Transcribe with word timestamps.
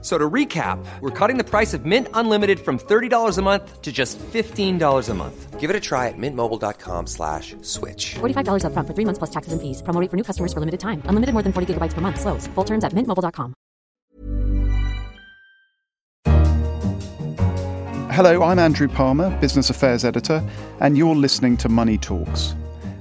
So 0.00 0.16
to 0.16 0.30
recap, 0.30 0.78
we're 1.00 1.10
cutting 1.10 1.38
the 1.38 1.44
price 1.44 1.74
of 1.74 1.84
Mint 1.84 2.06
Unlimited 2.14 2.60
from 2.60 2.78
$30 2.78 3.36
a 3.36 3.42
month 3.42 3.82
to 3.82 3.90
just 3.90 4.16
$15 4.18 5.08
a 5.08 5.14
month. 5.14 5.58
Give 5.58 5.70
it 5.70 5.74
a 5.74 5.80
try 5.80 6.06
at 6.06 6.14
mintmobile.com 6.16 7.08
slash 7.08 7.56
switch. 7.62 8.14
$45 8.20 8.64
up 8.64 8.72
front 8.74 8.86
for 8.86 8.94
three 8.94 9.04
months 9.04 9.18
plus 9.18 9.30
taxes 9.30 9.52
and 9.52 9.60
fees. 9.60 9.82
Promo 9.82 10.00
rate 10.00 10.08
for 10.08 10.16
new 10.16 10.22
customers 10.22 10.52
for 10.52 10.60
limited 10.60 10.78
time. 10.78 11.02
Unlimited 11.06 11.32
more 11.32 11.42
than 11.42 11.52
40 11.52 11.74
gigabytes 11.74 11.94
per 11.94 12.00
month. 12.00 12.20
Slows. 12.20 12.46
Full 12.54 12.64
terms 12.64 12.84
at 12.84 12.92
mintmobile.com. 12.92 13.54
Hello, 18.12 18.42
I'm 18.42 18.58
Andrew 18.58 18.88
Palmer, 18.88 19.36
Business 19.38 19.68
Affairs 19.70 20.04
Editor, 20.04 20.42
and 20.80 20.96
you're 20.96 21.14
listening 21.14 21.56
to 21.58 21.68
Money 21.68 21.98
Talks. 21.98 22.54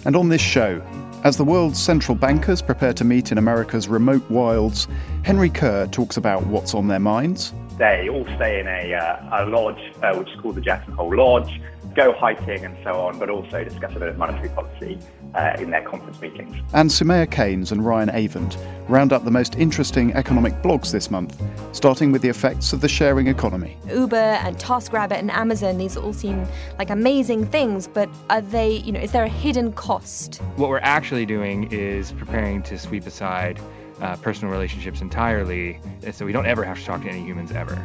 And 0.06 0.16
on 0.16 0.30
this 0.30 0.42
show, 0.42 0.80
as 1.24 1.38
the 1.38 1.44
world's 1.44 1.82
central 1.82 2.16
bankers 2.16 2.62
prepare 2.62 2.94
to 2.94 3.04
meet 3.04 3.32
in 3.32 3.38
America's 3.38 3.88
remote 3.88 4.28
wilds, 4.30 4.88
Henry 5.24 5.50
Curr 5.50 5.88
talks 5.88 6.18
about 6.18 6.46
what's 6.48 6.74
on 6.74 6.88
their 6.88 7.00
minds. 7.00 7.54
They 7.77 8.09
all 8.09 8.26
stay 8.36 8.59
in 8.59 8.67
a, 8.67 8.94
uh, 8.95 9.44
a 9.44 9.45
lodge, 9.45 9.94
uh, 10.02 10.16
which 10.16 10.30
is 10.30 10.40
called 10.41 10.55
the 10.55 10.62
Jackson 10.62 10.94
Hole 10.94 11.16
Lodge, 11.16 11.62
go 11.98 12.13
hiking 12.13 12.63
and 12.63 12.77
so 12.84 12.91
on, 12.91 13.17
but 13.17 13.30
also 13.30 13.63
discuss 13.63 13.95
a 13.95 14.00
bit 14.00 14.08
of 14.08 14.17
monetary 14.17 14.50
policy 14.50 15.00
uh, 15.34 15.55
in 15.59 15.72
their 15.72 15.81
conference 15.81 16.22
meetings. 16.22 16.55
And 16.73 16.90
Soumaya 16.90 17.30
Keynes 17.30 17.72
and 17.72 17.86
Ryan 17.86 18.09
Avent 18.09 18.58
round 18.88 19.12
up 19.12 19.26
the 19.26 19.31
most 19.31 19.55
interesting 19.55 20.13
economic 20.13 20.53
blogs 20.62 20.91
this 20.91 21.12
month, 21.12 21.41
starting 21.72 22.12
with 22.12 22.22
the 22.22 22.30
effects 22.30 22.72
of 22.72 22.81
the 22.81 22.88
sharing 22.88 23.27
economy. 23.27 23.78
Uber 23.91 24.16
and 24.16 24.58
TaskRabbit 24.58 25.17
and 25.17 25.31
Amazon, 25.31 25.78
these 25.78 25.97
all 25.97 26.14
seem 26.14 26.45
like 26.78 26.89
amazing 26.89 27.45
things, 27.45 27.88
but 27.88 28.09
are 28.30 28.41
they, 28.41 28.78
you 28.78 28.91
know, 28.91 29.00
is 29.00 29.12
there 29.12 29.23
a 29.25 29.30
hidden 29.30 29.73
cost? 29.73 30.38
What 30.56 30.69
we're 30.69 30.80
actually 30.80 31.25
doing 31.25 31.72
is 31.72 32.12
preparing 32.12 32.62
to 32.64 32.78
sweep 32.78 33.06
aside 33.08 33.59
uh, 34.02 34.16
personal 34.17 34.52
relationships 34.52 35.02
entirely, 35.02 35.80
so 36.12 36.26
we 36.26 36.31
don't 36.31 36.45
ever 36.45 36.64
have 36.64 36.80
to 36.80 36.86
talk 36.86 37.02
to 37.02 37.09
any 37.09 37.23
humans 37.23 37.52
ever. 37.52 37.84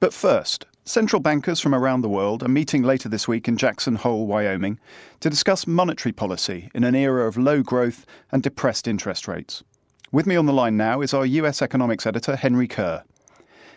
But 0.00 0.14
first, 0.14 0.64
central 0.84 1.20
bankers 1.20 1.60
from 1.60 1.74
around 1.74 2.00
the 2.00 2.08
world 2.08 2.42
are 2.42 2.48
meeting 2.48 2.82
later 2.82 3.08
this 3.08 3.28
week 3.28 3.46
in 3.46 3.56
Jackson 3.56 3.96
Hole, 3.96 4.26
Wyoming, 4.26 4.78
to 5.20 5.28
discuss 5.28 5.66
monetary 5.66 6.12
policy 6.12 6.70
in 6.74 6.84
an 6.84 6.94
era 6.94 7.28
of 7.28 7.36
low 7.36 7.62
growth 7.62 8.06
and 8.32 8.42
depressed 8.42 8.88
interest 8.88 9.28
rates. 9.28 9.62
With 10.10 10.26
me 10.26 10.36
on 10.36 10.46
the 10.46 10.52
line 10.52 10.76
now 10.76 11.02
is 11.02 11.14
our 11.14 11.26
US 11.26 11.62
economics 11.62 12.06
editor, 12.06 12.34
Henry 12.34 12.66
Curr. 12.66 13.04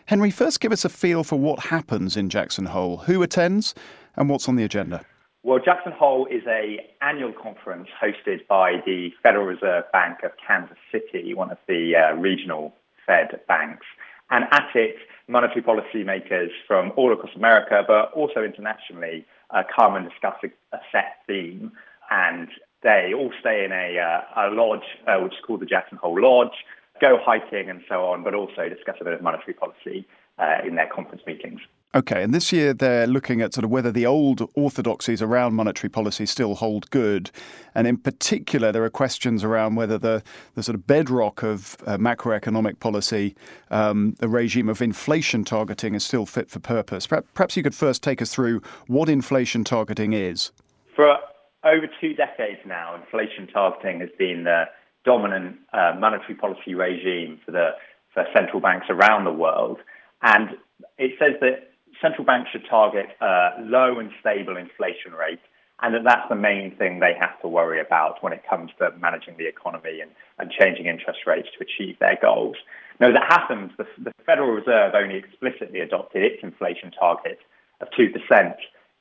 Henry, 0.08 0.32
first 0.32 0.60
give 0.60 0.72
us 0.72 0.84
a 0.84 0.90
feel 0.90 1.24
for 1.24 1.38
what 1.38 1.66
happens 1.66 2.18
in 2.18 2.30
Jackson 2.30 2.66
Hole, 2.66 2.98
who 2.98 3.22
attends, 3.22 3.76
and 4.16 4.30
what's 4.30 4.50
on 4.50 4.56
the 4.56 4.64
agenda. 4.64 5.06
Well, 5.46 5.60
Jackson 5.60 5.92
Hole 5.92 6.26
is 6.28 6.44
a 6.48 6.90
annual 7.02 7.34
conference 7.34 7.90
hosted 8.02 8.48
by 8.48 8.82
the 8.86 9.12
Federal 9.22 9.46
Reserve 9.46 9.84
Bank 9.92 10.20
of 10.24 10.32
Kansas 10.48 10.78
City, 10.90 11.34
one 11.34 11.52
of 11.52 11.58
the 11.68 11.98
uh, 11.98 12.16
regional 12.16 12.74
Fed 13.06 13.42
banks. 13.46 13.86
And 14.32 14.46
at 14.52 14.70
it, 14.74 14.96
monetary 15.28 15.62
policymakers 15.62 16.48
from 16.66 16.94
all 16.96 17.12
across 17.12 17.36
America, 17.36 17.84
but 17.86 18.14
also 18.14 18.42
internationally, 18.42 19.26
uh, 19.50 19.64
come 19.76 19.98
and 19.98 20.10
discuss 20.10 20.36
a, 20.46 20.48
a, 20.74 20.80
set 20.94 21.18
theme. 21.28 21.74
And 22.10 22.48
they 22.82 23.12
all 23.14 23.34
stay 23.42 23.66
in 23.66 23.74
a, 23.74 24.00
uh, 24.00 24.48
a 24.48 24.56
lodge, 24.56 24.88
uh, 25.08 25.18
which 25.18 25.34
is 25.34 25.40
called 25.46 25.60
the 25.60 25.66
Jackson 25.66 25.98
Hole 25.98 26.22
Lodge, 26.22 26.56
go 27.02 27.20
hiking 27.22 27.70
and 27.70 27.82
so 27.90 28.06
on, 28.06 28.24
but 28.24 28.34
also 28.34 28.70
discuss 28.70 28.96
a 29.02 29.04
bit 29.04 29.12
of 29.12 29.22
monetary 29.22 29.56
policy 29.56 30.08
uh, 30.40 30.60
in 30.66 30.76
their 30.76 30.88
conference 30.88 31.24
meetings. 31.28 31.60
Okay, 31.96 32.24
and 32.24 32.34
this 32.34 32.52
year 32.52 32.74
they're 32.74 33.06
looking 33.06 33.42
at 33.42 33.54
sort 33.54 33.64
of 33.64 33.70
whether 33.70 33.92
the 33.92 34.08
old 34.08 34.50
orthodoxies 34.56 35.22
around 35.22 35.54
monetary 35.54 35.90
policy 35.90 36.26
still 36.26 36.56
hold 36.56 36.90
good. 36.90 37.30
And 37.76 37.86
in 37.86 37.98
particular, 37.98 38.72
there 38.72 38.84
are 38.84 38.90
questions 38.90 39.44
around 39.44 39.76
whether 39.76 40.00
the, 40.00 40.24
the 40.56 40.64
sort 40.64 40.74
of 40.74 40.88
bedrock 40.88 41.44
of 41.44 41.78
uh, 41.86 41.98
macroeconomic 41.98 42.80
policy, 42.80 43.36
um, 43.70 44.16
the 44.18 44.28
regime 44.28 44.70
of 44.70 44.82
inflation 44.82 45.44
targeting, 45.44 45.94
is 45.94 46.04
still 46.04 46.26
fit 46.26 46.50
for 46.50 46.60
purpose. 46.60 47.06
Perhaps 47.06 47.56
you 47.56 47.62
could 47.62 47.76
first 47.76 48.02
take 48.02 48.24
us 48.24 48.34
through 48.34 48.64
what 48.88 49.08
inflation 49.08 49.64
targeting 49.64 50.14
is. 50.14 50.52
For 50.96 51.18
over 51.64 51.88
two 52.02 52.16
decades 52.16 52.60
now, 52.66 52.96
inflation 52.96 53.48
targeting 53.54 54.00
has 54.00 54.10
been 54.18 54.46
the 54.46 54.64
dominant 55.06 55.58
uh, 55.74 55.94
monetary 56.00 56.34
policy 56.36 56.74
regime 56.74 57.40
for 57.46 57.52
the 57.52 57.72
for 58.16 58.26
central 58.36 58.62
banks 58.62 58.88
around 58.90 59.26
the 59.26 59.32
world. 59.32 59.80
And 60.22 60.52
it 60.98 61.12
says 61.20 61.34
that 61.42 61.73
central 62.04 62.26
banks 62.26 62.52
should 62.52 62.68
target 62.70 63.08
a 63.22 63.64
low 63.64 63.98
and 63.98 64.12
stable 64.20 64.58
inflation 64.58 65.14
rates, 65.14 65.42
and 65.82 65.96
that 65.96 66.04
that's 66.04 66.30
the 66.30 66.36
main 66.36 66.76
thing 66.76 67.00
they 67.00 67.16
have 67.20 67.40
to 67.42 67.48
worry 67.48 67.80
about 67.80 68.22
when 68.22 68.34
it 68.34 68.44
comes 68.48 68.72
to 68.78 68.92
managing 69.00 69.38
the 69.38 69.48
economy 69.48 70.02
and, 70.02 70.12
and 70.38 70.52
changing 70.52 70.86
interest 70.86 71.22
rates 71.26 71.48
to 71.58 71.66
achieve 71.66 71.98
their 72.00 72.20
goals. 72.22 72.58
Now, 73.00 73.12
that 73.12 73.26
happens, 73.28 73.72
the, 73.78 73.88
the 73.98 74.12
Federal 74.26 74.52
Reserve 74.52 74.94
only 74.94 75.16
explicitly 75.16 75.80
adopted 75.80 76.24
its 76.24 76.44
inflation 76.44 76.92
target 76.92 77.40
of 77.82 77.88
2% 77.98 78.54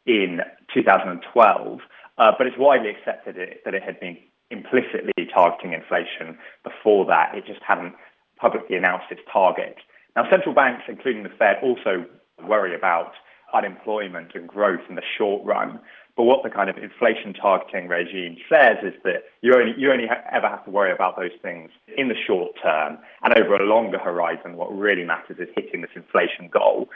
in 0.06 0.40
2012, 0.72 1.80
uh, 2.18 2.32
but 2.38 2.46
it's 2.46 2.56
widely 2.58 2.90
accepted 2.90 3.36
it, 3.36 3.62
that 3.64 3.74
it 3.74 3.82
had 3.82 4.00
been 4.00 4.16
implicitly 4.50 5.12
targeting 5.34 5.72
inflation 5.72 6.38
before 6.62 7.04
that. 7.06 7.34
It 7.34 7.46
just 7.46 7.60
hadn't 7.66 7.94
publicly 8.36 8.76
announced 8.76 9.06
its 9.10 9.22
target. 9.32 9.76
Now, 10.16 10.28
central 10.30 10.54
banks, 10.54 10.84
including 10.88 11.22
the 11.22 11.30
Fed, 11.30 11.56
also 11.62 12.06
worry 12.46 12.74
about 12.74 13.12
unemployment 13.52 14.34
and 14.34 14.48
growth 14.48 14.80
in 14.88 14.94
the 14.94 15.02
short 15.16 15.44
run. 15.44 15.78
But 16.16 16.24
what 16.24 16.42
the 16.42 16.50
kind 16.50 16.68
of 16.68 16.76
inflation 16.76 17.32
targeting 17.32 17.88
regime 17.88 18.36
says 18.48 18.76
is 18.82 18.94
that 19.04 19.24
you 19.40 19.54
only, 19.54 19.72
you 19.78 19.90
only 19.90 20.06
ha- 20.06 20.22
ever 20.30 20.48
have 20.48 20.64
to 20.66 20.70
worry 20.70 20.92
about 20.92 21.16
those 21.16 21.32
things 21.40 21.70
in 21.96 22.08
the 22.08 22.14
short 22.14 22.52
term. 22.62 22.98
And 23.22 23.32
over 23.38 23.56
a 23.56 23.64
longer 23.64 23.98
horizon, 23.98 24.56
what 24.56 24.76
really 24.76 25.04
matters 25.04 25.38
is 25.38 25.48
hitting 25.56 25.80
this 25.80 25.90
inflation 25.94 26.48
goal. 26.52 26.88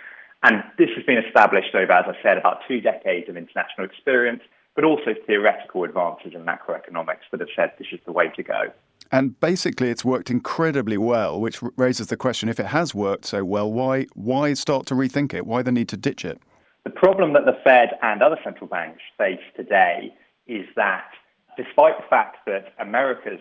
And 0.42 0.62
this 0.78 0.90
has 0.96 1.04
been 1.04 1.16
established 1.18 1.74
over, 1.74 1.92
as 1.92 2.04
I 2.06 2.22
said, 2.22 2.36
about 2.36 2.60
two 2.68 2.80
decades 2.80 3.28
of 3.28 3.36
international 3.36 3.86
experience, 3.86 4.42
but 4.74 4.84
also 4.84 5.14
theoretical 5.26 5.84
advances 5.84 6.34
in 6.34 6.44
macroeconomics 6.44 7.24
that 7.30 7.40
have 7.40 7.48
said 7.56 7.72
this 7.78 7.88
is 7.92 8.00
the 8.04 8.12
way 8.12 8.30
to 8.36 8.42
go. 8.42 8.70
And 9.12 9.38
basically, 9.40 9.90
it's 9.90 10.04
worked 10.04 10.30
incredibly 10.30 10.98
well, 10.98 11.40
which 11.40 11.60
raises 11.76 12.08
the 12.08 12.16
question: 12.16 12.48
if 12.48 12.60
it 12.60 12.66
has 12.66 12.94
worked 12.94 13.24
so 13.24 13.44
well, 13.44 13.70
why 13.72 14.06
why 14.14 14.54
start 14.54 14.86
to 14.86 14.94
rethink 14.94 15.34
it? 15.34 15.46
Why 15.46 15.62
the 15.62 15.72
need 15.72 15.88
to 15.90 15.96
ditch 15.96 16.24
it? 16.24 16.40
The 16.84 16.90
problem 16.90 17.32
that 17.32 17.46
the 17.46 17.56
Fed 17.64 17.90
and 18.02 18.22
other 18.22 18.38
central 18.44 18.68
banks 18.68 19.02
face 19.18 19.40
today 19.56 20.14
is 20.46 20.66
that, 20.76 21.10
despite 21.56 21.96
the 21.98 22.06
fact 22.08 22.38
that 22.46 22.74
America's 22.78 23.40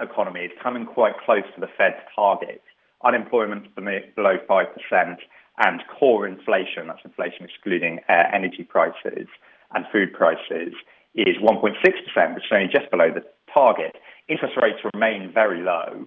economy 0.00 0.40
is 0.40 0.50
coming 0.62 0.86
quite 0.86 1.14
close 1.24 1.44
to 1.54 1.60
the 1.60 1.68
Fed's 1.78 2.02
target, 2.14 2.62
unemployment 3.04 3.66
is 3.66 4.14
below 4.16 4.38
five 4.48 4.66
percent, 4.74 5.20
and 5.58 5.82
core 5.98 6.26
inflation, 6.26 6.86
that's 6.86 7.04
inflation 7.04 7.44
excluding 7.44 8.00
uh, 8.08 8.24
energy 8.32 8.64
prices 8.64 9.28
and 9.74 9.84
food 9.92 10.12
prices, 10.12 10.74
is 11.14 11.36
1.6%, 11.42 12.34
which 12.34 12.44
is 12.44 12.50
only 12.52 12.68
just 12.68 12.90
below 12.90 13.10
the 13.12 13.24
target 13.52 13.96
interest 14.30 14.56
rates 14.56 14.78
remain 14.94 15.30
very 15.32 15.60
low. 15.60 16.06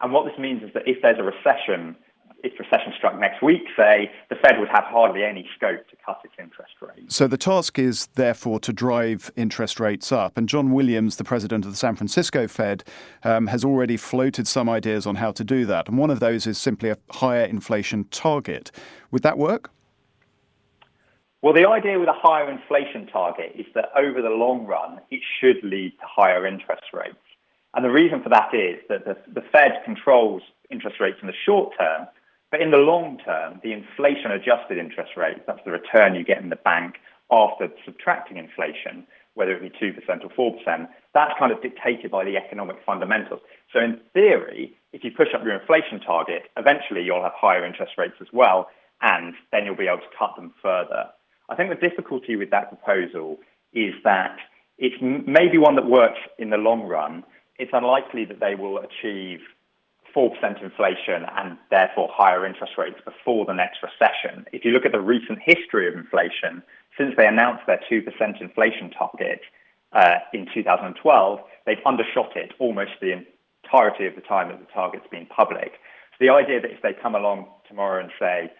And 0.00 0.12
what 0.12 0.24
this 0.24 0.38
means 0.38 0.62
is 0.62 0.70
that 0.74 0.82
if 0.86 1.00
there's 1.02 1.18
a 1.18 1.22
recession, 1.22 1.94
if 2.42 2.58
recession 2.58 2.92
struck 2.96 3.18
next 3.18 3.42
week, 3.42 3.62
say, 3.76 4.10
the 4.28 4.34
Fed 4.36 4.58
would 4.58 4.68
have 4.68 4.84
hardly 4.84 5.24
any 5.24 5.46
scope 5.54 5.86
to 5.88 5.96
cut 6.04 6.20
its 6.24 6.34
interest 6.38 6.72
rate. 6.80 7.12
So 7.12 7.28
the 7.28 7.36
task 7.36 7.78
is 7.78 8.08
therefore 8.14 8.58
to 8.60 8.72
drive 8.72 9.30
interest 9.36 9.78
rates 9.78 10.10
up. 10.10 10.36
And 10.36 10.48
John 10.48 10.72
Williams, 10.72 11.16
the 11.16 11.24
president 11.24 11.64
of 11.64 11.70
the 11.70 11.76
San 11.76 11.96
Francisco 11.96 12.48
Fed, 12.48 12.82
um, 13.22 13.46
has 13.48 13.64
already 13.64 13.96
floated 13.96 14.48
some 14.48 14.68
ideas 14.68 15.06
on 15.06 15.16
how 15.16 15.32
to 15.32 15.44
do 15.44 15.66
that. 15.66 15.88
And 15.88 15.98
one 15.98 16.10
of 16.10 16.20
those 16.20 16.46
is 16.46 16.58
simply 16.58 16.88
a 16.88 16.96
higher 17.10 17.44
inflation 17.44 18.04
target. 18.10 18.70
Would 19.10 19.22
that 19.22 19.38
work? 19.38 19.70
Well, 21.42 21.54
the 21.54 21.66
idea 21.66 21.98
with 21.98 22.08
a 22.08 22.12
higher 22.12 22.50
inflation 22.50 23.06
target 23.06 23.52
is 23.54 23.66
that 23.74 23.90
over 23.96 24.20
the 24.20 24.28
long 24.28 24.66
run, 24.66 25.00
it 25.10 25.20
should 25.40 25.64
lead 25.64 25.92
to 25.92 26.06
higher 26.06 26.46
interest 26.46 26.84
rates. 26.92 27.16
And 27.74 27.82
the 27.82 27.90
reason 27.90 28.22
for 28.22 28.28
that 28.28 28.52
is 28.52 28.78
that 28.90 29.06
the, 29.06 29.16
the 29.32 29.46
Fed 29.50 29.80
controls 29.84 30.42
interest 30.70 31.00
rates 31.00 31.18
in 31.22 31.28
the 31.28 31.34
short 31.46 31.72
term, 31.78 32.06
but 32.50 32.60
in 32.60 32.70
the 32.70 32.78
long 32.78 33.18
term, 33.24 33.60
the 33.62 33.72
inflation 33.72 34.32
adjusted 34.32 34.76
interest 34.76 35.12
rate, 35.16 35.46
that's 35.46 35.64
the 35.64 35.70
return 35.70 36.14
you 36.14 36.24
get 36.24 36.42
in 36.42 36.50
the 36.50 36.56
bank 36.56 36.96
after 37.30 37.70
subtracting 37.86 38.36
inflation, 38.36 39.06
whether 39.34 39.52
it 39.52 39.62
be 39.62 39.70
2% 39.70 39.94
or 40.36 40.52
4%, 40.66 40.88
that's 41.14 41.32
kind 41.38 41.52
of 41.52 41.62
dictated 41.62 42.10
by 42.10 42.24
the 42.24 42.36
economic 42.36 42.76
fundamentals. 42.84 43.40
So 43.72 43.78
in 43.78 44.00
theory, 44.12 44.76
if 44.92 45.04
you 45.04 45.12
push 45.16 45.28
up 45.34 45.44
your 45.44 45.58
inflation 45.58 46.00
target, 46.00 46.50
eventually 46.56 47.02
you'll 47.02 47.22
have 47.22 47.32
higher 47.34 47.64
interest 47.64 47.92
rates 47.96 48.16
as 48.20 48.26
well, 48.32 48.68
and 49.00 49.32
then 49.52 49.64
you'll 49.64 49.76
be 49.76 49.86
able 49.86 49.98
to 49.98 50.16
cut 50.18 50.34
them 50.36 50.52
further. 50.60 51.06
I 51.50 51.56
think 51.56 51.68
the 51.68 51.88
difficulty 51.88 52.36
with 52.36 52.50
that 52.50 52.68
proposal 52.68 53.38
is 53.72 53.92
that 54.04 54.36
it's 54.78 54.96
maybe 55.00 55.58
one 55.58 55.74
that 55.76 55.86
works 55.86 56.20
in 56.38 56.50
the 56.50 56.56
long 56.56 56.82
run, 56.82 57.24
it's 57.58 57.72
unlikely 57.74 58.24
that 58.26 58.40
they 58.40 58.54
will 58.54 58.78
achieve 58.78 59.40
4% 60.16 60.32
inflation 60.62 61.26
and 61.36 61.58
therefore 61.70 62.08
higher 62.12 62.46
interest 62.46 62.72
rates 62.78 62.98
before 63.04 63.44
the 63.44 63.52
next 63.52 63.78
recession. 63.82 64.46
If 64.52 64.64
you 64.64 64.70
look 64.70 64.86
at 64.86 64.92
the 64.92 65.00
recent 65.00 65.40
history 65.44 65.86
of 65.88 65.94
inflation, 65.94 66.62
since 66.96 67.14
they 67.16 67.26
announced 67.26 67.66
their 67.66 67.80
2% 67.90 68.40
inflation 68.40 68.90
target 68.90 69.40
uh, 69.92 70.18
in 70.32 70.46
2012, 70.54 71.40
they've 71.66 71.76
undershot 71.84 72.36
it 72.36 72.52
almost 72.58 72.92
the 73.00 73.24
entirety 73.64 74.06
of 74.06 74.14
the 74.14 74.22
time 74.22 74.48
that 74.48 74.60
the 74.60 74.72
target's 74.72 75.06
been 75.10 75.26
public. 75.26 75.72
So 76.12 76.24
the 76.24 76.30
idea 76.30 76.60
that 76.60 76.70
if 76.70 76.82
they 76.82 76.92
come 76.92 77.14
along 77.14 77.48
tomorrow 77.68 78.02
and 78.02 78.10
say 78.18 78.50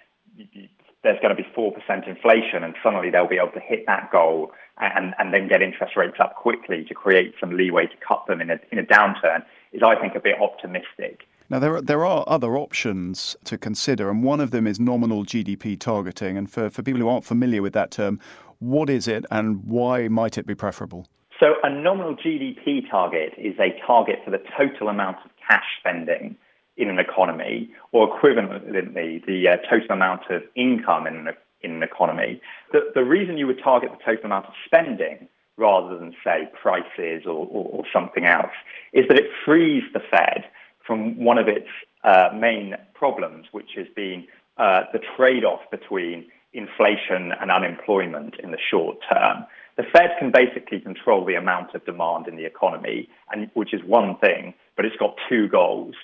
there's 1.03 1.19
going 1.21 1.35
to 1.35 1.43
be 1.43 1.49
4% 1.57 1.73
inflation 2.09 2.63
and 2.63 2.75
suddenly 2.83 3.11
they'll 3.11 3.29
be 3.29 3.39
able 3.39 3.53
to 3.53 3.61
hit 3.61 3.85
that 3.87 4.11
goal 4.13 4.53
and, 4.79 5.15
and 5.19 5.33
then 5.33 5.49
get 5.49 5.63
interest 5.63 5.97
rates 5.97 6.17
up 6.21 6.37
quickly 6.37 6.85
to 6.85 6.95
create 6.95 7.35
some 7.41 7.57
leeway 7.57 7.87
to 7.87 7.97
cut 8.07 8.25
them 8.27 8.41
in 8.41 8.51
a, 8.51 8.59
in 8.71 8.79
a 8.79 8.83
downturn 8.83 9.45
is, 9.73 9.83
I 9.83 9.97
think, 9.97 10.15
a 10.15 10.21
bit 10.21 10.37
optimistic. 10.41 11.27
Now, 11.49 11.59
there 11.59 11.77
are, 11.77 11.83
there 11.83 12.05
are 12.05 12.25
other 12.27 12.57
options 12.57 13.37
to 13.45 13.59
consider, 13.59 14.09
and 14.09 14.23
one 14.23 14.41
of 14.41 14.53
them 14.53 14.67
is 14.67 14.79
nominal 14.79 15.25
GDP 15.25 15.79
targeting. 15.79 16.37
And 16.37 16.51
for, 16.51 16.71
for 16.71 16.83
people 16.83 17.01
who 17.01 17.09
aren't 17.09 17.25
familiar 17.25 17.61
with 17.61 17.73
that 17.73 17.91
term, 17.91 18.21
what 18.61 18.89
is 18.89 19.09
it 19.09 19.25
and 19.31 19.65
why 19.65 20.09
might 20.09 20.39
it 20.39 20.47
be 20.47 20.55
preferable? 20.55 21.07
So, 21.41 21.55
a 21.63 21.71
nominal 21.71 22.15
GDP 22.15 22.89
target 22.91 23.33
is 23.39 23.59
a 23.59 23.75
target 23.87 24.21
for 24.25 24.31
the 24.31 24.43
total 24.57 24.89
amount 24.89 25.17
of 25.25 25.31
cash 25.49 25.65
spending 25.81 26.37
in 26.81 26.89
an 26.89 26.99
economy, 26.99 27.71
or 27.93 28.09
equivalently, 28.09 29.25
the 29.27 29.49
uh, 29.49 29.57
total 29.69 29.93
amount 29.93 30.23
of 30.31 30.43
income 30.55 31.07
in 31.07 31.15
an, 31.17 31.29
in 31.63 31.71
an 31.73 31.83
economy. 31.83 32.41
The, 32.73 32.81
the 32.95 33.05
reason 33.05 33.37
you 33.37 33.47
would 33.47 33.63
target 33.63 33.91
the 33.91 34.05
total 34.05 34.27
amount 34.27 34.47
of 34.47 34.55
spending 34.65 35.29
rather 35.57 35.99
than, 35.99 36.15
say, 36.25 36.49
prices 36.61 37.27
or, 37.27 37.47
or, 37.47 37.65
or 37.73 37.85
something 37.93 38.25
else 38.25 38.53
is 38.93 39.07
that 39.09 39.19
it 39.19 39.27
frees 39.45 39.83
the 39.93 40.01
Fed 40.11 40.45
from 40.87 41.23
one 41.23 41.39
of 41.39 41.49
its 41.49 41.69
uh, 42.03 42.31
main 42.35 42.75
problems, 42.95 43.47
which 43.53 43.71
has 43.77 43.87
been 43.95 44.27
uh, 44.57 44.83
the 44.93 45.01
trade 45.17 45.45
off 45.45 45.61
between 45.71 46.27
inflation 46.53 47.33
and 47.41 47.51
unemployment 47.51 48.35
in 48.43 48.51
the 48.51 48.59
short 48.71 48.99
term. 49.13 49.47
The 49.77 49.85
Fed 49.93 50.11
can 50.19 50.31
basically 50.31 50.81
control 50.81 51.25
the 51.25 51.37
amount 51.37 51.75
of 51.75 51.85
demand 51.87 52.27
in 52.29 52.37
the 52.37 52.45
economy, 52.45 53.09
and, 53.31 53.51
which 53.55 53.73
is 53.73 53.81
one 53.87 54.17
thing, 54.19 54.53
but 54.77 54.85
it's 54.85 54.97
got 54.97 55.15
two 55.29 55.49
goals 55.49 55.95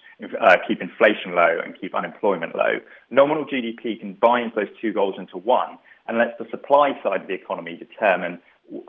uh, 0.41 0.57
keep 0.67 0.81
inflation 0.81 1.35
low 1.35 1.59
and 1.63 1.79
keep 1.79 1.95
unemployment 1.95 2.55
low. 2.55 2.79
Nominal 3.11 3.45
GDP 3.45 4.01
combines 4.01 4.53
those 4.55 4.69
two 4.81 4.93
goals 4.93 5.17
into 5.19 5.37
one 5.37 5.79
and 6.09 6.19
lets 6.19 6.39
the 6.39 6.47
supply 6.51 6.93
side 7.03 7.23
of 7.23 7.27
the 7.27 7.35
economy 7.35 7.77
determine 7.77 8.39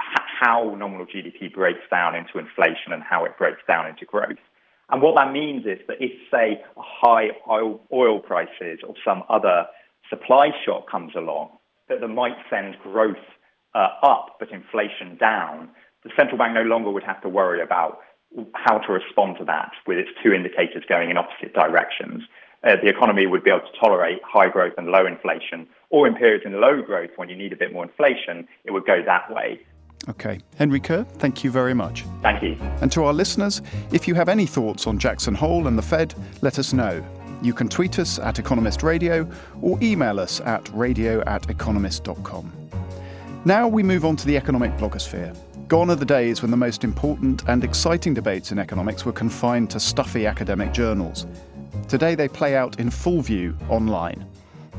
how 0.05 0.75
nominal 0.77 1.05
GDP 1.05 1.53
breaks 1.53 1.83
down 1.91 2.15
into 2.15 2.39
inflation 2.39 2.93
and 2.93 3.03
how 3.03 3.25
it 3.25 3.37
breaks 3.37 3.61
down 3.67 3.87
into 3.87 4.05
growth. 4.05 4.39
And 4.89 5.01
what 5.01 5.15
that 5.17 5.33
means 5.33 5.65
is 5.65 5.79
that 5.87 5.97
if, 5.99 6.11
say, 6.31 6.61
high 6.77 7.29
oil, 7.49 7.81
oil 7.91 8.19
prices 8.19 8.79
or 8.87 8.95
some 9.03 9.23
other 9.29 9.65
supply 10.09 10.49
shock 10.65 10.89
comes 10.89 11.13
along, 11.15 11.49
that 11.89 12.01
that 12.01 12.07
might 12.07 12.37
send 12.49 12.75
growth 12.83 13.15
uh, 13.75 13.89
up 14.01 14.37
but 14.39 14.51
inflation 14.51 15.17
down, 15.17 15.69
the 16.03 16.09
central 16.15 16.37
bank 16.37 16.53
no 16.53 16.63
longer 16.63 16.89
would 16.89 17.03
have 17.03 17.21
to 17.21 17.29
worry 17.29 17.61
about 17.61 17.99
how 18.53 18.77
to 18.79 18.91
respond 18.91 19.37
to 19.39 19.45
that 19.45 19.71
with 19.85 19.97
its 19.97 20.09
two 20.23 20.33
indicators 20.33 20.83
going 20.87 21.09
in 21.09 21.17
opposite 21.17 21.53
directions. 21.53 22.23
Uh, 22.63 22.75
the 22.81 22.89
economy 22.89 23.25
would 23.27 23.43
be 23.43 23.49
able 23.49 23.61
to 23.61 23.79
tolerate 23.79 24.19
high 24.23 24.49
growth 24.49 24.73
and 24.77 24.87
low 24.87 25.05
inflation, 25.05 25.67
or 25.89 26.07
in 26.07 26.15
periods 26.15 26.43
in 26.45 26.59
low 26.59 26.81
growth 26.81 27.11
when 27.15 27.29
you 27.29 27.35
need 27.35 27.53
a 27.53 27.55
bit 27.55 27.71
more 27.71 27.83
inflation, 27.83 28.47
it 28.65 28.71
would 28.71 28.85
go 28.85 29.01
that 29.05 29.31
way. 29.31 29.59
Okay. 30.09 30.39
Henry 30.57 30.79
Curr, 30.79 31.03
thank 31.03 31.43
you 31.43 31.51
very 31.51 31.73
much. 31.73 32.05
Thank 32.21 32.41
you. 32.41 32.57
And 32.81 32.91
to 32.93 33.03
our 33.03 33.13
listeners, 33.13 33.61
if 33.91 34.07
you 34.07 34.15
have 34.15 34.29
any 34.29 34.45
thoughts 34.45 34.87
on 34.87 34.97
Jackson 34.97 35.35
Hole 35.35 35.67
and 35.67 35.77
the 35.77 35.81
Fed, 35.81 36.13
let 36.41 36.59
us 36.59 36.73
know. 36.73 37.03
You 37.41 37.53
can 37.53 37.69
tweet 37.69 37.99
us 37.99 38.19
at 38.19 38.39
Economist 38.39 38.83
Radio 38.83 39.29
or 39.61 39.77
email 39.81 40.19
us 40.19 40.41
at 40.41 40.69
radio 40.73 41.23
at 41.25 41.49
economist.com. 41.49 42.51
Now 43.45 43.67
we 43.67 43.83
move 43.83 44.05
on 44.05 44.15
to 44.17 44.25
the 44.25 44.35
economic 44.35 44.71
blogosphere. 44.77 45.37
Gone 45.67 45.89
are 45.89 45.95
the 45.95 46.05
days 46.05 46.41
when 46.41 46.49
the 46.49 46.57
most 46.57 46.83
important 46.83 47.43
and 47.47 47.63
exciting 47.63 48.13
debates 48.13 48.51
in 48.51 48.59
economics 48.59 49.05
were 49.05 49.11
confined 49.11 49.69
to 49.71 49.79
stuffy 49.79 50.25
academic 50.25 50.73
journals. 50.73 51.27
Today 51.87 52.15
they 52.15 52.27
play 52.27 52.55
out 52.55 52.79
in 52.79 52.89
full 52.89 53.21
view 53.21 53.55
online. 53.69 54.25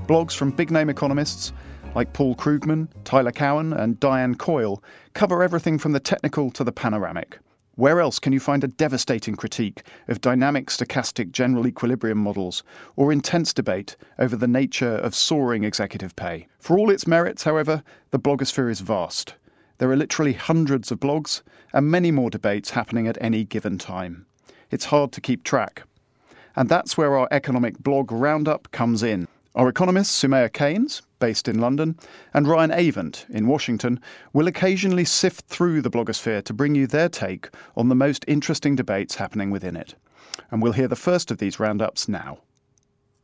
Blogs 0.07 0.35
from 0.35 0.51
big 0.51 0.71
name 0.71 0.91
economists 0.91 1.53
like 1.95 2.13
Paul 2.13 2.35
Krugman, 2.35 2.89
Tyler 3.05 3.33
Cowen, 3.33 3.73
and 3.73 3.99
Diane 4.01 4.35
Coyle, 4.35 4.83
cover 5.15 5.43
everything 5.43 5.79
from 5.79 5.93
the 5.93 6.01
technical 6.01 6.51
to 6.53 6.65
the 6.65 6.73
panoramic. 6.73 7.39
Where 7.79 8.01
else 8.01 8.19
can 8.19 8.33
you 8.33 8.41
find 8.41 8.65
a 8.65 8.67
devastating 8.67 9.37
critique 9.37 9.85
of 10.09 10.21
dynamic 10.21 10.67
stochastic 10.67 11.31
general 11.31 11.65
equilibrium 11.65 12.19
models 12.19 12.65
or 12.97 13.13
intense 13.13 13.55
debate 13.55 13.97
over 14.19 14.35
the 14.35 14.49
nature 14.49 14.97
of 14.97 15.15
soaring 15.15 15.63
executive 15.63 16.17
pay? 16.17 16.49
For 16.59 16.77
all 16.77 16.91
its 16.91 17.07
merits, 17.07 17.45
however, 17.45 17.85
the 18.11 18.19
blogosphere 18.19 18.69
is 18.69 18.81
vast. 18.81 19.37
There 19.79 19.89
are 19.93 19.97
literally 19.97 20.33
hundreds 20.33 20.91
of 20.91 20.99
blogs 20.99 21.43
and 21.73 21.89
many 21.89 22.11
more 22.11 22.31
debates 22.31 22.71
happening 22.71 23.07
at 23.07 23.17
any 23.21 23.45
given 23.45 23.79
time. 23.79 24.27
It's 24.73 24.87
hard 24.87 25.13
to 25.13 25.21
keep 25.21 25.45
track. 25.45 25.85
And 26.57 26.69
that's 26.69 26.97
where 26.97 27.17
our 27.17 27.29
economic 27.31 27.79
blog 27.79 28.11
roundup 28.11 28.73
comes 28.73 29.05
in. 29.05 29.29
Our 29.59 29.69
economists, 29.69 30.23
Soumaya 30.23 30.53
Keynes, 30.53 31.03
based 31.19 31.49
in 31.49 31.61
London, 31.61 31.99
and 32.33 32.47
Ryan 32.47 32.71
Avent 32.71 33.29
in 33.29 33.49
Washington, 33.49 33.99
will 34.33 34.47
occasionally 34.47 35.05
sift 35.05 35.47
through 35.47 35.83
the 35.83 35.91
blogosphere 35.91 36.45
to 36.45 36.53
bring 36.53 36.77
you 36.77 36.87
their 36.87 37.09
take 37.09 37.49
on 37.77 37.89
the 37.89 37.97
most 37.97 38.25
interesting 38.29 38.77
debates 38.77 39.17
happening 39.17 39.51
within 39.51 39.75
it. 39.75 39.97
And 40.53 40.63
we'll 40.63 40.75
hear 40.75 40.87
the 40.87 40.95
first 40.95 41.33
of 41.33 41.39
these 41.39 41.59
roundups 41.59 42.09
now. 42.09 42.39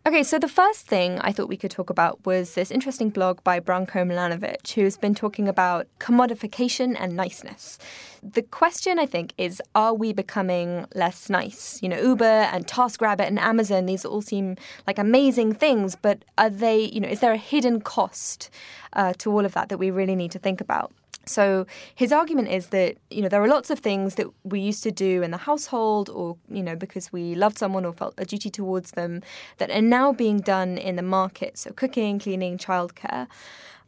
Okay, 0.07 0.23
so 0.23 0.39
the 0.39 0.49
first 0.49 0.87
thing 0.87 1.19
I 1.21 1.33
thought 1.33 1.49
we 1.49 1.57
could 1.57 1.71
talk 1.71 1.89
about 1.89 2.27
was 2.27 2.53
this 2.53 2.71
interesting 2.71 3.09
blog 3.09 3.43
by 3.43 3.59
Branko 3.59 4.05
Milanovic, 4.05 4.75
who's 4.75 4.99
been 4.99 5.15
talking 5.15 5.49
about 5.49 5.87
commodification 5.99 6.95
and 7.01 7.17
niceness. 7.17 7.79
The 8.23 8.43
question, 8.43 8.99
I 8.99 9.07
think, 9.07 9.33
is 9.39 9.63
are 9.75 9.95
we 9.95 10.13
becoming 10.13 10.85
less 10.95 11.31
nice? 11.31 11.83
You 11.83 11.89
know, 11.89 11.99
Uber 11.99 12.25
and 12.53 12.67
TaskRabbit 12.67 13.27
and 13.27 13.39
Amazon, 13.39 13.87
these 13.87 14.05
all 14.05 14.21
seem 14.21 14.57
like 14.87 14.99
amazing 14.99 15.55
things, 15.55 15.97
but 15.97 16.23
are 16.37 16.51
they, 16.51 16.81
you 16.81 17.01
know, 17.01 17.09
is 17.09 17.21
there 17.21 17.33
a 17.33 17.39
hidden 17.39 17.81
cost 17.81 18.51
uh, 18.93 19.15
to 19.15 19.33
all 19.33 19.47
of 19.47 19.55
that 19.55 19.71
that 19.71 19.79
we 19.79 19.91
really 19.91 20.17
need 20.17 20.33
to 20.33 20.39
think 20.39 20.61
about? 20.61 20.93
So 21.29 21.67
his 21.95 22.13
argument 22.13 22.49
is 22.49 22.69
that 22.69 22.97
you 23.11 23.23
know 23.23 23.29
there 23.29 23.43
are 23.43 23.49
lots 23.49 23.71
of 23.71 23.79
things 23.81 24.17
that 24.17 24.27
we 24.43 24.61
used 24.61 24.83
to 24.85 24.91
do 24.91 25.23
in 25.23 25.31
the 25.31 25.39
household, 25.39 26.09
or 26.09 26.37
you 26.49 26.63
know 26.63 26.77
because 26.77 27.13
we 27.13 27.35
loved 27.35 27.59
someone 27.59 27.85
or 27.85 27.93
felt 27.93 28.15
a 28.19 28.25
duty 28.25 28.51
towards 28.51 28.93
them, 28.93 29.23
that 29.59 29.71
are 29.71 29.83
now 29.83 30.13
being 30.13 30.39
done 30.39 30.79
in 30.79 30.97
the 30.97 31.03
market. 31.03 31.59
So 31.59 31.71
cooking, 31.71 32.19
cleaning, 32.19 32.59
childcare, 32.59 33.27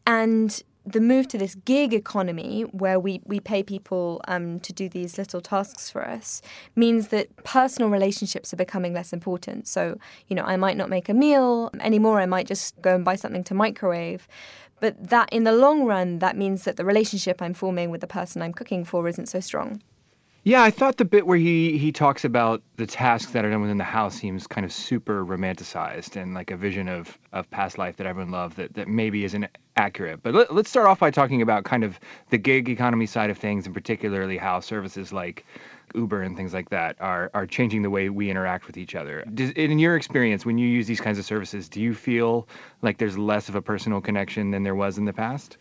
and 0.06 0.62
the 0.86 1.00
move 1.00 1.26
to 1.26 1.36
this 1.36 1.56
gig 1.56 1.92
economy 1.92 2.62
where 2.62 3.00
we, 3.00 3.20
we 3.24 3.40
pay 3.40 3.62
people 3.62 4.20
um, 4.28 4.60
to 4.60 4.72
do 4.72 4.88
these 4.88 5.18
little 5.18 5.40
tasks 5.40 5.90
for 5.90 6.06
us 6.06 6.40
means 6.76 7.08
that 7.08 7.34
personal 7.42 7.90
relationships 7.90 8.52
are 8.52 8.56
becoming 8.56 8.94
less 8.94 9.12
important. 9.12 9.66
So, 9.66 9.98
you 10.28 10.36
know, 10.36 10.44
I 10.44 10.56
might 10.56 10.76
not 10.76 10.88
make 10.88 11.08
a 11.08 11.14
meal 11.14 11.72
anymore. 11.80 12.20
I 12.20 12.26
might 12.26 12.46
just 12.46 12.80
go 12.82 12.94
and 12.94 13.04
buy 13.04 13.16
something 13.16 13.42
to 13.44 13.54
microwave. 13.54 14.28
But 14.80 15.08
that 15.08 15.32
in 15.32 15.44
the 15.44 15.52
long 15.52 15.84
run, 15.84 16.18
that 16.18 16.36
means 16.36 16.64
that 16.64 16.76
the 16.76 16.84
relationship 16.84 17.40
I'm 17.40 17.54
forming 17.54 17.90
with 17.90 18.00
the 18.00 18.06
person 18.06 18.42
I'm 18.42 18.52
cooking 18.52 18.84
for 18.84 19.08
isn't 19.08 19.28
so 19.28 19.40
strong. 19.40 19.82
Yeah, 20.46 20.62
I 20.62 20.70
thought 20.70 20.96
the 20.96 21.04
bit 21.04 21.26
where 21.26 21.36
he 21.36 21.76
he 21.76 21.90
talks 21.90 22.24
about 22.24 22.62
the 22.76 22.86
tasks 22.86 23.32
that 23.32 23.44
are 23.44 23.50
done 23.50 23.62
within 23.62 23.78
the 23.78 23.82
house 23.82 24.14
seems 24.14 24.46
kind 24.46 24.64
of 24.64 24.72
super 24.72 25.26
romanticized 25.26 26.14
and 26.14 26.34
like 26.34 26.52
a 26.52 26.56
vision 26.56 26.86
of 26.86 27.18
of 27.32 27.50
past 27.50 27.78
life 27.78 27.96
that 27.96 28.06
everyone 28.06 28.30
loved 28.30 28.56
that 28.58 28.72
that 28.74 28.86
maybe 28.86 29.24
isn't 29.24 29.46
accurate. 29.74 30.22
But 30.22 30.34
let, 30.34 30.52
us 30.52 30.68
start 30.68 30.86
off 30.86 31.00
by 31.00 31.10
talking 31.10 31.42
about 31.42 31.64
kind 31.64 31.82
of 31.82 31.98
the 32.30 32.38
gig 32.38 32.68
economy 32.68 33.06
side 33.06 33.28
of 33.28 33.38
things 33.38 33.66
and 33.66 33.74
particularly 33.74 34.36
how 34.36 34.60
services 34.60 35.12
like 35.12 35.44
Uber 35.96 36.22
and 36.22 36.36
things 36.36 36.54
like 36.54 36.70
that 36.70 36.94
are 37.00 37.28
are 37.34 37.48
changing 37.48 37.82
the 37.82 37.90
way 37.90 38.08
we 38.08 38.30
interact 38.30 38.68
with 38.68 38.76
each 38.76 38.94
other. 38.94 39.24
Does, 39.34 39.50
in 39.50 39.80
your 39.80 39.96
experience, 39.96 40.46
when 40.46 40.58
you 40.58 40.68
use 40.68 40.86
these 40.86 41.00
kinds 41.00 41.18
of 41.18 41.24
services, 41.24 41.68
do 41.68 41.80
you 41.80 41.92
feel 41.92 42.46
like 42.82 42.98
there's 42.98 43.18
less 43.18 43.48
of 43.48 43.56
a 43.56 43.62
personal 43.62 44.00
connection 44.00 44.52
than 44.52 44.62
there 44.62 44.76
was 44.76 44.96
in 44.96 45.06
the 45.06 45.12
past? 45.12 45.56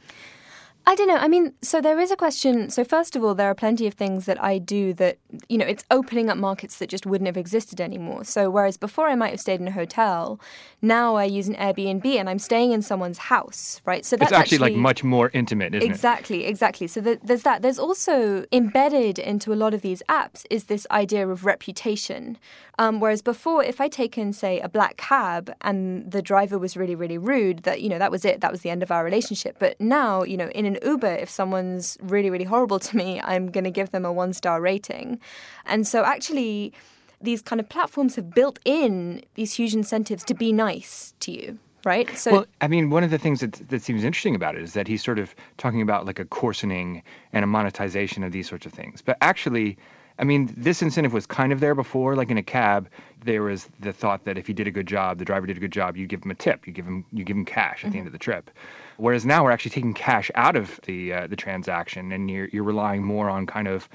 I 0.88 0.94
don't 0.94 1.08
know. 1.08 1.16
I 1.18 1.28
mean, 1.28 1.54
so 1.64 1.82
there 1.82 2.00
is 2.00 2.12
a 2.12 2.16
question. 2.16 2.70
So, 2.70 2.84
first 2.84 3.16
of 3.16 3.24
all, 3.24 3.34
there 3.34 3.50
are 3.50 3.56
plenty 3.56 3.88
of 3.88 3.96
things 3.96 4.26
that 4.26 4.42
I 4.44 4.60
do 4.60 4.94
that, 4.94 5.18
you 5.50 5.58
know, 5.58 5.66
it's 5.66 5.84
opening 5.90 6.30
up 6.30 6.38
markets 6.38 6.78
that 6.78 6.90
just 6.90 7.08
wouldn't 7.08 7.26
have 7.26 7.38
existed 7.38 7.82
anymore. 7.82 8.24
So, 8.24 8.52
whereas 8.52 8.78
before 8.78 9.08
I 9.08 9.16
might 9.16 9.32
have 9.32 9.40
stayed 9.40 9.60
in 9.60 9.68
a 9.68 9.72
hotel, 9.72 10.40
now 10.84 11.16
I 11.16 11.24
use 11.24 11.48
an 11.48 11.56
Airbnb 11.56 12.06
and 12.06 12.30
I'm 12.30 12.38
staying 12.38 12.72
in 12.72 12.84
someone's 12.84 13.18
house, 13.18 13.82
right? 13.86 14.06
So, 14.06 14.16
that's 14.16 14.32
it's 14.32 14.38
actually, 14.38 14.58
actually 14.58 14.74
like 14.74 14.80
much 14.80 15.04
more 15.04 15.32
intimate, 15.34 15.74
isn't 15.74 15.90
exactly, 15.90 16.46
it? 16.46 16.50
Exactly, 16.50 16.86
exactly. 16.86 16.88
So, 16.88 17.02
the, 17.02 17.20
there's 17.24 17.44
that. 17.44 17.64
There's 17.64 17.80
also 17.80 18.46
embedded 18.52 19.18
into 19.18 19.54
a 19.54 19.56
lot 19.56 19.74
of 19.74 19.82
these 19.82 20.04
apps 20.08 20.46
is 20.52 20.66
this 20.66 20.86
idea 20.92 21.28
of 21.28 21.46
reputation. 21.46 22.38
Um, 22.78 23.00
whereas 23.00 23.22
before, 23.22 23.64
if 23.64 23.80
I 23.80 23.88
take 23.88 24.18
in, 24.18 24.34
say, 24.34 24.60
a 24.60 24.68
black 24.68 24.98
cab 24.98 25.52
and 25.62 26.12
the 26.12 26.22
driver 26.22 26.60
was 26.60 26.76
really, 26.76 26.96
really 26.96 27.18
rude, 27.18 27.60
that, 27.60 27.82
you 27.82 27.90
know, 27.90 28.00
that 28.00 28.12
was 28.12 28.26
it, 28.26 28.42
that 28.42 28.52
was 28.52 28.62
the 28.62 28.70
end 28.70 28.84
of 28.84 28.92
our 28.92 29.04
relationship. 29.04 29.56
But 29.60 29.80
now, 29.80 30.24
you 30.24 30.36
know, 30.36 30.50
in 30.50 30.66
an 30.66 30.75
Uber, 30.84 31.16
if 31.16 31.30
someone's 31.30 31.98
really, 32.02 32.30
really 32.30 32.46
horrible 32.46 32.80
to 32.80 32.98
me, 32.98 33.22
I'm 33.22 33.52
going 33.52 33.64
to 33.64 33.72
give 33.72 33.92
them 33.92 34.06
a 34.06 34.12
one 34.12 34.34
star 34.34 34.62
rating. 34.62 35.20
And 35.66 35.88
so 35.88 36.04
actually, 36.04 36.74
these 37.22 37.42
kind 37.42 37.60
of 37.60 37.70
platforms 37.70 38.16
have 38.16 38.32
built 38.32 38.60
in 38.66 39.24
these 39.36 39.54
huge 39.54 39.74
incentives 39.74 40.24
to 40.26 40.34
be 40.34 40.52
nice 40.52 41.14
to 41.22 41.32
you 41.32 41.60
right? 41.86 42.18
So, 42.18 42.32
well, 42.32 42.46
I 42.62 42.68
mean, 42.68 42.90
one 42.90 43.04
of 43.04 43.12
the 43.12 43.20
things 43.20 43.40
that 43.40 43.54
that 43.70 43.82
seems 43.82 44.04
interesting 44.04 44.36
about 44.36 44.56
it 44.56 44.64
is 44.64 44.74
that 44.74 44.88
he's 44.88 45.04
sort 45.04 45.20
of 45.20 45.34
talking 45.58 45.82
about 45.82 46.06
like 46.06 46.20
a 46.20 46.26
coarsening 46.26 47.04
and 47.32 47.44
a 47.44 47.48
monetization 47.48 48.24
of 48.24 48.32
these 48.32 48.50
sorts 48.50 48.66
of 48.66 48.74
things. 48.74 49.02
But 49.02 49.18
actually, 49.22 49.78
I 50.18 50.24
mean, 50.24 50.54
this 50.56 50.82
incentive 50.82 51.14
was 51.14 51.26
kind 51.26 51.52
of 51.52 51.60
there 51.60 51.76
before. 51.76 52.16
Like 52.16 52.30
in 52.30 52.38
a 52.38 52.44
cab, 52.44 52.90
there 53.24 53.44
was 53.44 53.68
the 53.80 53.92
thought 53.92 54.24
that 54.26 54.38
if 54.38 54.48
you 54.48 54.56
did 54.56 54.68
a 54.68 54.72
good 54.72 54.88
job, 54.88 55.18
the 55.18 55.26
driver 55.26 55.46
did 55.46 55.58
a 55.58 55.60
good 55.60 55.72
job, 55.72 55.98
you 55.98 56.08
give 56.08 56.24
him 56.24 56.32
a 56.32 56.36
tip, 56.36 56.68
you 56.68 56.74
give 56.74 56.86
him 56.86 57.06
you 57.12 57.24
give 57.24 57.36
him 57.36 57.46
cash 57.46 57.84
at 57.84 57.88
mm-hmm. 57.88 57.92
the 57.92 57.98
end 58.00 58.08
of 58.08 58.14
the 58.14 58.20
trip. 58.20 58.50
Whereas 58.98 59.26
now 59.26 59.44
we're 59.44 59.52
actually 59.52 59.72
taking 59.72 59.94
cash 59.94 60.32
out 60.36 60.56
of 60.56 60.80
the 60.84 61.14
uh, 61.14 61.28
the 61.28 61.36
transaction, 61.36 62.12
and 62.12 62.30
you're 62.32 62.48
you're 62.48 62.64
relying 62.64 63.04
more 63.04 63.30
on 63.30 63.46
kind 63.46 63.68
of 63.68 63.90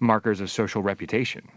markers 0.00 0.40
of 0.40 0.50
social 0.50 0.82
reputation. 0.82 1.48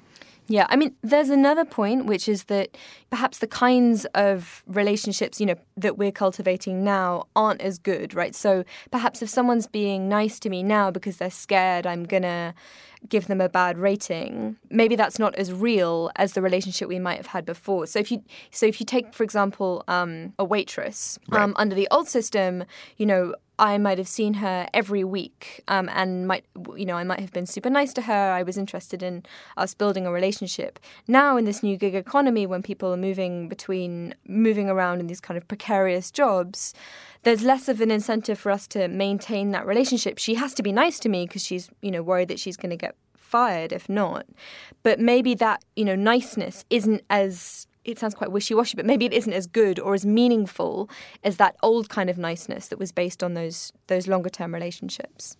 Yeah, 0.50 0.66
I 0.68 0.78
mean, 0.78 0.96
there's 1.04 1.30
another 1.30 1.64
point, 1.64 2.08
which 2.08 2.28
is 2.28 2.46
that 2.46 2.76
perhaps 3.12 3.38
the 3.38 3.48
kinds 3.48 4.06
of 4.16 4.64
relationships, 4.66 5.40
you 5.40 5.46
know, 5.46 5.56
that 5.78 5.96
we're 5.96 6.12
cultivating 6.12 6.84
now 6.84 7.28
aren't 7.36 7.62
as 7.62 7.78
good, 7.78 8.16
right? 8.16 8.34
So 8.34 8.64
perhaps 8.90 9.22
if 9.22 9.30
someone's 9.30 9.68
being 9.68 10.10
nice 10.10 10.40
to 10.40 10.50
me 10.50 10.64
now 10.64 10.90
because 10.90 11.18
they're 11.18 11.30
scared 11.30 11.86
I'm 11.86 12.04
gonna 12.04 12.56
give 13.08 13.28
them 13.28 13.40
a 13.40 13.48
bad 13.48 13.78
rating, 13.78 14.58
maybe 14.72 14.96
that's 14.96 15.20
not 15.20 15.36
as 15.36 15.54
real 15.54 16.12
as 16.16 16.34
the 16.34 16.42
relationship 16.42 16.90
we 16.90 17.00
might 17.00 17.18
have 17.18 17.28
had 17.28 17.46
before. 17.46 17.86
So 17.86 18.00
if 18.00 18.12
you 18.12 18.24
so 18.50 18.66
if 18.66 18.80
you 18.80 18.88
take, 18.88 19.14
for 19.14 19.24
example, 19.24 19.84
um, 19.88 20.34
a 20.40 20.44
waitress 20.44 21.20
right. 21.30 21.44
um, 21.44 21.54
under 21.58 21.76
the 21.76 21.88
old 21.92 22.10
system, 22.10 22.66
you 22.98 23.06
know, 23.06 23.36
I 23.60 23.78
might 23.78 23.98
have 23.98 24.08
seen 24.08 24.36
her 24.36 24.68
every 24.74 25.04
week, 25.04 25.64
um, 25.68 25.90
and 25.94 26.28
might 26.28 26.46
you 26.76 26.86
know 26.86 26.96
I 26.96 27.04
might 27.04 27.20
have 27.20 27.34
been 27.34 27.46
super 27.46 27.70
nice 27.70 27.94
to 27.94 28.04
her. 28.04 28.32
I 28.32 28.42
was 28.42 28.58
interested 28.58 29.04
in 29.04 29.24
us 29.58 29.74
building 29.74 30.08
a 30.08 30.12
relationship. 30.12 30.80
Now 31.08 31.36
in 31.36 31.46
this 31.46 31.62
new 31.62 31.76
gig 31.76 31.94
economy, 31.94 32.46
when 32.46 32.64
people 32.64 32.94
are 32.94 32.98
moving 32.98 33.50
between 33.50 34.16
moving 34.28 34.70
around 34.70 35.02
in 35.02 35.08
these 35.08 35.20
kind 35.20 35.38
of 35.38 35.48
precarious 35.48 36.10
jobs, 36.10 36.74
there's 37.24 37.44
less 37.44 37.68
of 37.68 37.82
an 37.82 37.92
incentive 37.92 38.40
for 38.40 38.50
us 38.52 38.66
to 38.68 38.88
maintain 38.88 39.52
that 39.52 39.68
relationship. 39.68 40.18
She 40.18 40.36
has 40.36 40.54
to 40.54 40.64
be 40.64 40.72
nice 40.72 40.98
to 41.00 41.10
me 41.10 41.28
because 41.28 41.44
she's 41.46 41.70
you 41.82 41.92
know 41.92 42.02
worried 42.02 42.30
that 42.30 42.40
she's 42.40 42.58
going 42.58 42.72
to 42.72 42.78
get 42.78 42.96
fired 43.18 43.72
if 43.72 43.90
not. 43.90 44.26
But 44.84 45.00
maybe 45.00 45.36
that 45.36 45.64
you 45.76 45.86
know 45.86 45.96
niceness 45.96 46.64
isn't 46.70 47.04
as 47.10 47.68
it 47.86 48.00
sounds 48.00 48.16
quite 48.16 48.32
wishy-washy, 48.32 48.76
but 48.76 48.86
maybe 48.86 49.06
it 49.06 49.14
isn't 49.14 49.34
as 49.34 49.48
good 49.48 49.80
or 49.80 49.94
as 49.94 50.06
meaningful 50.06 50.90
as 51.24 51.38
that 51.38 51.56
old 51.64 51.90
kind 51.90 52.10
of 52.10 52.18
niceness 52.18 52.68
that 52.68 52.80
was 52.80 52.92
based 52.92 53.24
on 53.24 53.34
those 53.34 53.72
those 53.88 54.08
longer-term 54.08 54.54
relationships. 54.54 55.38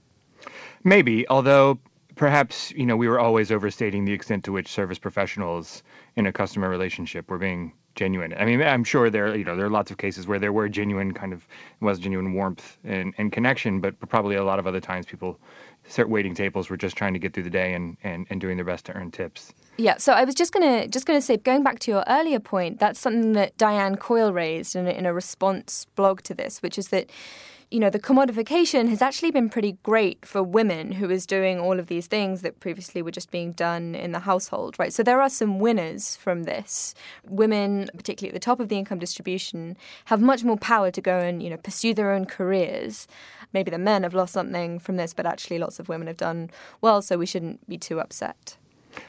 Maybe, 0.84 1.28
although 1.30 1.80
perhaps 2.16 2.72
you 2.72 2.86
know 2.86 2.98
we 2.98 3.08
were 3.08 3.20
always 3.20 3.52
overstating 3.52 4.06
the 4.06 4.14
extent 4.14 4.44
to 4.46 4.52
which 4.52 4.68
service 4.68 5.00
professionals 5.00 5.84
in 6.16 6.26
a 6.26 6.32
customer 6.32 6.70
relationship 6.70 7.30
were 7.30 7.38
being 7.38 7.74
genuine. 8.00 8.34
I 8.38 8.46
mean, 8.46 8.62
I'm 8.62 8.86
sure 8.86 9.10
there 9.10 9.36
you 9.36 9.44
know 9.44 9.58
there 9.58 9.66
are 9.66 9.76
lots 9.80 9.92
of 9.92 9.98
cases 9.98 10.26
where 10.26 10.40
there 10.40 10.54
were 10.54 10.70
genuine 10.70 11.14
kind 11.14 11.34
of 11.34 11.46
was 11.82 12.00
genuine 12.00 12.34
warmth 12.34 12.78
and, 12.86 13.14
and 13.18 13.30
connection, 13.30 13.82
but 13.82 14.00
probably 14.08 14.38
a 14.38 14.44
lot 14.44 14.58
of 14.58 14.66
other 14.66 14.80
times 14.80 15.06
people 15.06 15.38
start 15.86 16.10
waiting 16.10 16.34
tables 16.34 16.70
were 16.70 16.78
just 16.78 16.96
trying 16.96 17.14
to 17.14 17.20
get 17.20 17.34
through 17.34 17.44
the 17.44 17.50
day 17.50 17.74
and, 17.74 17.98
and, 18.04 18.26
and 18.30 18.40
doing 18.40 18.56
their 18.56 18.66
best 18.66 18.86
to 18.86 18.94
earn 18.94 19.12
tips. 19.12 19.54
Yeah, 19.78 19.98
so 19.98 20.14
I 20.14 20.24
was 20.24 20.34
just 20.34 20.54
gonna 20.54 20.88
just 20.88 21.06
gonna 21.06 21.22
say, 21.22 21.36
going 21.36 21.62
back 21.62 21.80
to 21.80 21.92
your 21.92 22.06
earlier 22.08 22.40
point, 22.40 22.80
that's 22.80 23.00
something 23.00 23.34
that 23.34 23.58
Diane 23.58 23.98
Coyle 23.98 24.32
raised 24.32 24.78
in 24.78 24.88
in 24.88 25.06
a 25.06 25.14
response 25.14 25.86
blog 25.96 26.22
to 26.22 26.34
this, 26.34 26.62
which 26.62 26.78
is 26.78 26.88
that 26.90 27.10
you 27.72 27.80
know, 27.80 27.92
the 27.92 28.00
commodification 28.00 28.90
has 28.90 29.02
actually 29.02 29.30
been 29.30 29.48
pretty 29.48 29.74
great 29.84 30.26
for 30.26 30.42
women 30.42 30.94
who 30.94 31.10
is 31.10 31.28
doing 31.28 31.60
all 31.60 31.80
of 31.80 31.86
these 31.86 32.08
things 32.08 32.42
that 32.42 32.60
previously 32.60 33.04
were 33.04 33.12
just 33.12 33.30
being 33.30 33.52
done 33.52 33.94
in 33.94 34.12
the 34.12 34.20
household, 34.20 34.78
right? 34.80 34.92
So 34.92 35.04
there 35.04 35.22
are 35.22 35.30
some 35.30 35.60
winners 35.60 36.16
from 36.16 36.44
this. 36.44 36.96
Women, 37.28 37.90
particularly 37.96 38.30
at 38.30 38.34
the 38.34 38.44
top 38.44 38.60
of 38.60 38.70
the 38.70 38.78
income 38.78 38.98
distribution, 38.98 39.78
have 40.06 40.20
much 40.20 40.44
more 40.44 40.58
power 40.58 40.90
to 40.90 41.02
go 41.02 41.20
and, 41.20 41.44
you 41.44 41.50
know, 41.52 41.58
pursue 41.58 41.94
their 41.94 42.12
own 42.12 42.26
careers. 42.26 43.08
Maybe 43.54 43.70
the 43.70 43.78
men 43.78 44.02
have 44.02 44.16
lost 44.16 44.34
something 44.34 44.80
from 44.80 44.96
this, 44.96 45.14
but 45.14 45.28
actually 45.28 45.60
lots 45.60 45.80
of 45.80 45.90
women 45.90 46.08
have 46.08 46.18
done 46.18 46.50
well, 46.82 47.04
so 47.04 47.20
we 47.20 47.28
shouldn't 47.28 47.68
be 47.70 47.78
too 47.78 48.00
upset. 48.00 48.58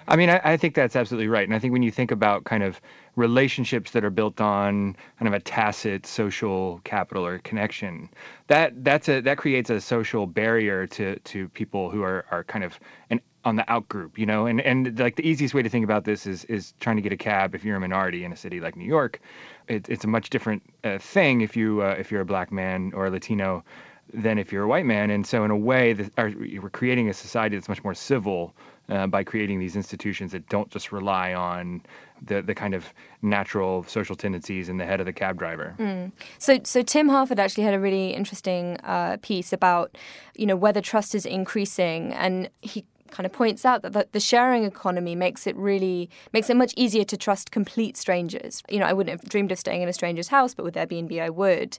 I 0.08 0.16
mean, 0.16 0.28
I, 0.28 0.40
I, 0.44 0.56
think 0.58 0.74
that's 0.74 0.94
absolutely 0.94 1.28
right. 1.28 1.44
And 1.44 1.54
I 1.54 1.58
think 1.58 1.72
when 1.72 1.82
you 1.82 1.90
think 1.90 2.10
about 2.10 2.44
kind 2.44 2.62
of 2.62 2.80
relationships 3.20 3.92
that 3.92 4.04
are 4.04 4.10
built 4.10 4.40
on 4.40 4.96
kind 5.18 5.28
of 5.28 5.34
a 5.34 5.40
tacit 5.40 6.06
social 6.06 6.80
capital 6.84 7.24
or 7.24 7.38
connection, 7.38 8.08
that 8.48 8.82
that's 8.82 9.08
a 9.08 9.20
that 9.20 9.38
creates 9.38 9.70
a 9.70 9.80
social 9.80 10.26
barrier 10.26 10.86
to 10.86 11.18
to 11.20 11.48
people 11.50 11.90
who 11.90 12.02
are 12.02 12.24
are 12.30 12.42
kind 12.44 12.64
of 12.64 12.80
an 13.10 13.20
on 13.44 13.56
the 13.56 13.72
out 13.72 13.88
group, 13.88 14.18
you 14.18 14.26
know, 14.26 14.46
and 14.46 14.60
and 14.60 14.98
like 14.98 15.16
the 15.16 15.28
easiest 15.28 15.54
way 15.54 15.62
to 15.62 15.68
think 15.68 15.84
about 15.84 16.04
this 16.04 16.26
is 16.26 16.44
is 16.46 16.74
trying 16.80 16.96
to 16.96 17.02
get 17.02 17.12
a 17.12 17.16
cab 17.16 17.54
if 17.54 17.64
you're 17.64 17.76
a 17.76 17.80
minority 17.80 18.24
in 18.24 18.32
a 18.32 18.36
city 18.36 18.60
like 18.60 18.76
New 18.76 18.84
York. 18.84 19.20
It, 19.68 19.88
it's 19.88 20.04
a 20.04 20.08
much 20.08 20.30
different 20.30 20.62
uh, 20.82 20.98
thing 20.98 21.42
if 21.42 21.56
you 21.56 21.82
uh, 21.82 21.96
if 21.98 22.10
you're 22.10 22.22
a 22.22 22.26
black 22.26 22.50
man 22.50 22.92
or 22.94 23.06
a 23.06 23.10
Latino 23.10 23.64
than 24.12 24.38
if 24.38 24.52
you're 24.52 24.64
a 24.64 24.68
white 24.68 24.86
man. 24.86 25.10
And 25.10 25.26
so 25.26 25.44
in 25.44 25.50
a 25.50 25.56
way, 25.56 25.92
the, 25.92 26.10
our, 26.18 26.32
we're 26.60 26.70
creating 26.70 27.08
a 27.08 27.14
society 27.14 27.56
that's 27.56 27.68
much 27.68 27.84
more 27.84 27.94
civil 27.94 28.54
uh, 28.90 29.06
by 29.06 29.24
creating 29.24 29.58
these 29.58 29.76
institutions 29.76 30.32
that 30.32 30.48
don't 30.48 30.70
just 30.70 30.92
rely 30.92 31.32
on 31.32 31.82
the 32.22 32.42
the 32.42 32.54
kind 32.54 32.74
of 32.74 32.92
natural 33.22 33.84
social 33.84 34.16
tendencies 34.16 34.68
in 34.68 34.76
the 34.76 34.84
head 34.84 35.00
of 35.00 35.06
the 35.06 35.12
cab 35.12 35.38
driver. 35.38 35.74
Mm. 35.78 36.12
So, 36.38 36.58
so 36.64 36.82
Tim 36.82 37.08
Harford 37.08 37.38
actually 37.38 37.64
had 37.64 37.74
a 37.74 37.80
really 37.80 38.10
interesting 38.10 38.76
uh, 38.82 39.16
piece 39.22 39.52
about, 39.52 39.96
you 40.34 40.46
know, 40.46 40.56
whether 40.56 40.80
trust 40.80 41.14
is 41.14 41.24
increasing, 41.24 42.12
and 42.12 42.50
he 42.62 42.84
kind 43.10 43.26
of 43.26 43.32
points 43.32 43.64
out 43.64 43.82
that 43.82 44.12
the 44.12 44.20
sharing 44.20 44.64
economy 44.64 45.14
makes 45.14 45.46
it 45.46 45.56
really 45.56 46.08
makes 46.32 46.48
it 46.48 46.56
much 46.56 46.72
easier 46.76 47.04
to 47.04 47.16
trust 47.16 47.50
complete 47.50 47.96
strangers. 47.96 48.62
You 48.68 48.78
know, 48.78 48.86
I 48.86 48.92
wouldn't 48.92 49.20
have 49.20 49.28
dreamed 49.28 49.52
of 49.52 49.58
staying 49.58 49.82
in 49.82 49.88
a 49.88 49.92
stranger's 49.92 50.28
house, 50.28 50.54
but 50.54 50.64
with 50.64 50.74
Airbnb, 50.74 51.20
I 51.20 51.30
would. 51.30 51.78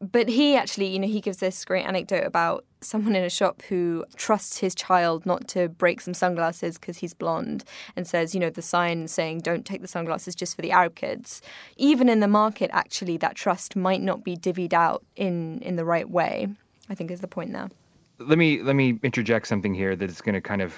But 0.00 0.28
he 0.28 0.56
actually, 0.56 0.88
you 0.88 0.98
know, 0.98 1.06
he 1.06 1.20
gives 1.20 1.38
this 1.38 1.64
great 1.64 1.86
anecdote 1.86 2.24
about 2.24 2.64
someone 2.80 3.16
in 3.16 3.24
a 3.24 3.30
shop 3.30 3.62
who 3.62 4.04
trusts 4.16 4.58
his 4.58 4.74
child 4.74 5.24
not 5.24 5.48
to 5.48 5.68
break 5.68 6.00
some 6.00 6.14
sunglasses 6.14 6.78
because 6.78 6.98
he's 6.98 7.14
blonde 7.14 7.64
and 7.96 8.06
says, 8.06 8.34
you 8.34 8.40
know, 8.40 8.50
the 8.50 8.60
sign 8.60 9.08
saying 9.08 9.40
don't 9.40 9.64
take 9.64 9.80
the 9.80 9.88
sunglasses 9.88 10.34
just 10.34 10.54
for 10.54 10.62
the 10.62 10.70
Arab 10.72 10.94
kids. 10.94 11.40
Even 11.76 12.08
in 12.08 12.20
the 12.20 12.28
market, 12.28 12.70
actually, 12.72 13.16
that 13.18 13.34
trust 13.34 13.76
might 13.76 14.02
not 14.02 14.24
be 14.24 14.36
divvied 14.36 14.72
out 14.72 15.02
in, 15.16 15.60
in 15.60 15.76
the 15.76 15.84
right 15.84 16.10
way, 16.10 16.48
I 16.90 16.94
think 16.94 17.10
is 17.10 17.20
the 17.20 17.28
point 17.28 17.52
there. 17.52 17.70
Let 18.18 18.38
me 18.38 18.62
let 18.62 18.76
me 18.76 18.98
interject 19.02 19.48
something 19.48 19.74
here 19.74 19.96
that 19.96 20.08
is 20.08 20.20
going 20.20 20.34
to 20.34 20.40
kind 20.40 20.62
of 20.62 20.74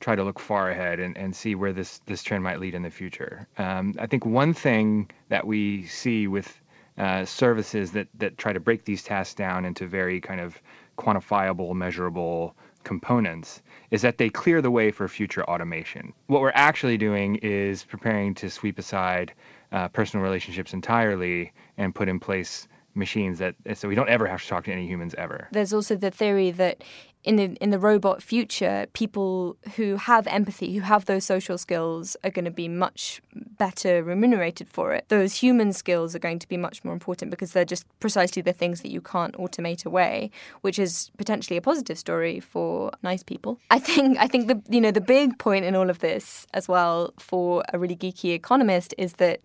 try 0.00 0.14
to 0.16 0.24
look 0.24 0.38
far 0.38 0.70
ahead 0.70 1.00
and, 1.00 1.16
and 1.16 1.34
see 1.34 1.54
where 1.54 1.72
this, 1.72 2.00
this 2.06 2.22
trend 2.22 2.42
might 2.42 2.60
lead 2.60 2.74
in 2.74 2.82
the 2.82 2.90
future. 2.90 3.46
Um, 3.58 3.94
I 3.98 4.06
think 4.06 4.26
one 4.26 4.52
thing 4.52 5.10
that 5.28 5.46
we 5.46 5.86
see 5.86 6.26
with 6.26 6.60
uh, 6.98 7.24
services 7.24 7.92
that 7.92 8.08
that 8.14 8.38
try 8.38 8.52
to 8.52 8.60
break 8.60 8.84
these 8.84 9.02
tasks 9.02 9.34
down 9.34 9.64
into 9.64 9.86
very 9.86 10.20
kind 10.20 10.40
of 10.40 10.60
quantifiable, 10.96 11.74
measurable 11.74 12.54
components 12.84 13.62
is 13.90 14.02
that 14.02 14.18
they 14.18 14.28
clear 14.28 14.60
the 14.60 14.70
way 14.70 14.90
for 14.90 15.08
future 15.08 15.42
automation. 15.44 16.12
What 16.26 16.40
we're 16.40 16.52
actually 16.54 16.98
doing 16.98 17.36
is 17.36 17.82
preparing 17.82 18.34
to 18.34 18.50
sweep 18.50 18.78
aside 18.78 19.32
uh, 19.72 19.88
personal 19.88 20.22
relationships 20.22 20.72
entirely 20.72 21.52
and 21.78 21.94
put 21.94 22.08
in 22.08 22.20
place 22.20 22.68
machines 22.94 23.38
that 23.40 23.56
so 23.74 23.88
we 23.88 23.94
don't 23.96 24.08
ever 24.08 24.26
have 24.26 24.40
to 24.40 24.48
talk 24.48 24.64
to 24.64 24.72
any 24.72 24.86
humans 24.86 25.14
ever. 25.18 25.48
There's 25.50 25.72
also 25.72 25.96
the 25.96 26.10
theory 26.10 26.52
that 26.52 26.84
in 27.24 27.36
the 27.36 27.44
in 27.54 27.70
the 27.70 27.78
robot 27.78 28.22
future, 28.22 28.86
people 28.92 29.56
who 29.76 29.96
have 29.96 30.26
empathy, 30.26 30.74
who 30.74 30.82
have 30.82 31.06
those 31.06 31.24
social 31.24 31.56
skills, 31.56 32.16
are 32.22 32.30
going 32.30 32.44
to 32.44 32.50
be 32.50 32.68
much 32.68 33.22
better 33.34 34.02
remunerated 34.02 34.68
for 34.68 34.92
it. 34.92 35.06
Those 35.08 35.36
human 35.36 35.72
skills 35.72 36.14
are 36.14 36.18
going 36.18 36.38
to 36.38 36.48
be 36.48 36.58
much 36.58 36.84
more 36.84 36.92
important 36.92 37.30
because 37.30 37.52
they're 37.52 37.64
just 37.64 37.86
precisely 37.98 38.42
the 38.42 38.52
things 38.52 38.82
that 38.82 38.90
you 38.90 39.00
can't 39.00 39.34
automate 39.36 39.86
away, 39.86 40.30
which 40.60 40.78
is 40.78 41.10
potentially 41.16 41.56
a 41.56 41.62
positive 41.62 41.98
story 41.98 42.40
for 42.40 42.92
nice 43.02 43.22
people. 43.22 43.58
I 43.70 43.78
think 43.78 44.18
I 44.18 44.28
think 44.28 44.48
the 44.48 44.62
you 44.68 44.80
know 44.80 44.90
the 44.90 45.00
big 45.00 45.38
point 45.38 45.64
in 45.64 45.74
all 45.74 45.88
of 45.88 46.00
this 46.00 46.46
as 46.52 46.68
well 46.68 47.14
for 47.18 47.64
a 47.72 47.78
really 47.78 47.96
geeky 47.96 48.34
economist 48.34 48.94
is 48.98 49.14
that 49.14 49.40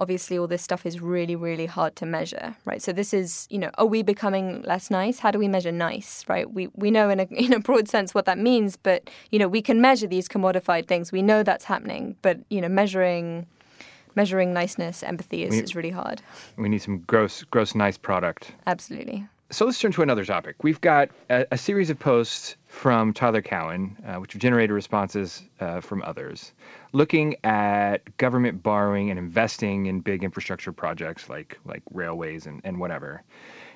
obviously 0.00 0.38
all 0.38 0.46
this 0.46 0.62
stuff 0.62 0.86
is 0.86 1.00
really, 1.00 1.36
really 1.36 1.66
hard 1.66 1.94
to 1.96 2.06
measure, 2.06 2.56
right? 2.64 2.82
So 2.82 2.92
this 2.92 3.12
is, 3.12 3.46
you 3.50 3.58
know, 3.58 3.70
are 3.74 3.86
we 3.86 4.02
becoming 4.02 4.62
less 4.62 4.90
nice? 4.90 5.18
How 5.18 5.30
do 5.30 5.38
we 5.38 5.46
measure 5.46 5.70
nice, 5.70 6.24
right? 6.26 6.50
We 6.50 6.68
we 6.74 6.90
know 6.90 7.10
in 7.10 7.20
a 7.20 7.24
in 7.30 7.52
a 7.52 7.60
broad 7.60 7.88
sense 7.88 8.14
what 8.14 8.24
that 8.24 8.38
means, 8.38 8.76
but 8.76 9.10
you 9.30 9.38
know, 9.38 9.48
we 9.48 9.62
can 9.62 9.80
measure 9.80 10.06
these 10.06 10.28
commodified 10.28 10.88
things. 10.88 11.12
We 11.12 11.22
know 11.22 11.42
that's 11.42 11.64
happening, 11.64 12.16
but 12.22 12.40
you 12.48 12.60
know, 12.60 12.68
measuring 12.68 13.46
measuring 14.16 14.52
niceness, 14.52 15.04
empathy 15.04 15.44
is, 15.44 15.50
we, 15.50 15.58
is 15.60 15.76
really 15.76 15.90
hard. 15.90 16.22
We 16.56 16.68
need 16.68 16.82
some 16.82 17.00
gross 17.00 17.44
gross 17.44 17.74
nice 17.74 17.98
product. 17.98 18.52
Absolutely. 18.66 19.28
So 19.52 19.64
let's 19.64 19.80
turn 19.80 19.90
to 19.92 20.02
another 20.02 20.24
topic. 20.24 20.62
We've 20.62 20.80
got 20.80 21.10
a, 21.28 21.44
a 21.50 21.58
series 21.58 21.90
of 21.90 21.98
posts 21.98 22.54
from 22.68 23.12
Tyler 23.12 23.42
Cowen, 23.42 23.96
uh, 24.06 24.20
which 24.20 24.34
have 24.34 24.40
generated 24.40 24.70
responses 24.70 25.42
uh, 25.58 25.80
from 25.80 26.02
others, 26.02 26.52
looking 26.92 27.34
at 27.42 28.16
government 28.16 28.62
borrowing 28.62 29.10
and 29.10 29.18
investing 29.18 29.86
in 29.86 30.00
big 30.00 30.22
infrastructure 30.22 30.70
projects 30.70 31.28
like 31.28 31.58
like 31.64 31.82
railways 31.92 32.46
and, 32.46 32.60
and 32.62 32.78
whatever. 32.78 33.24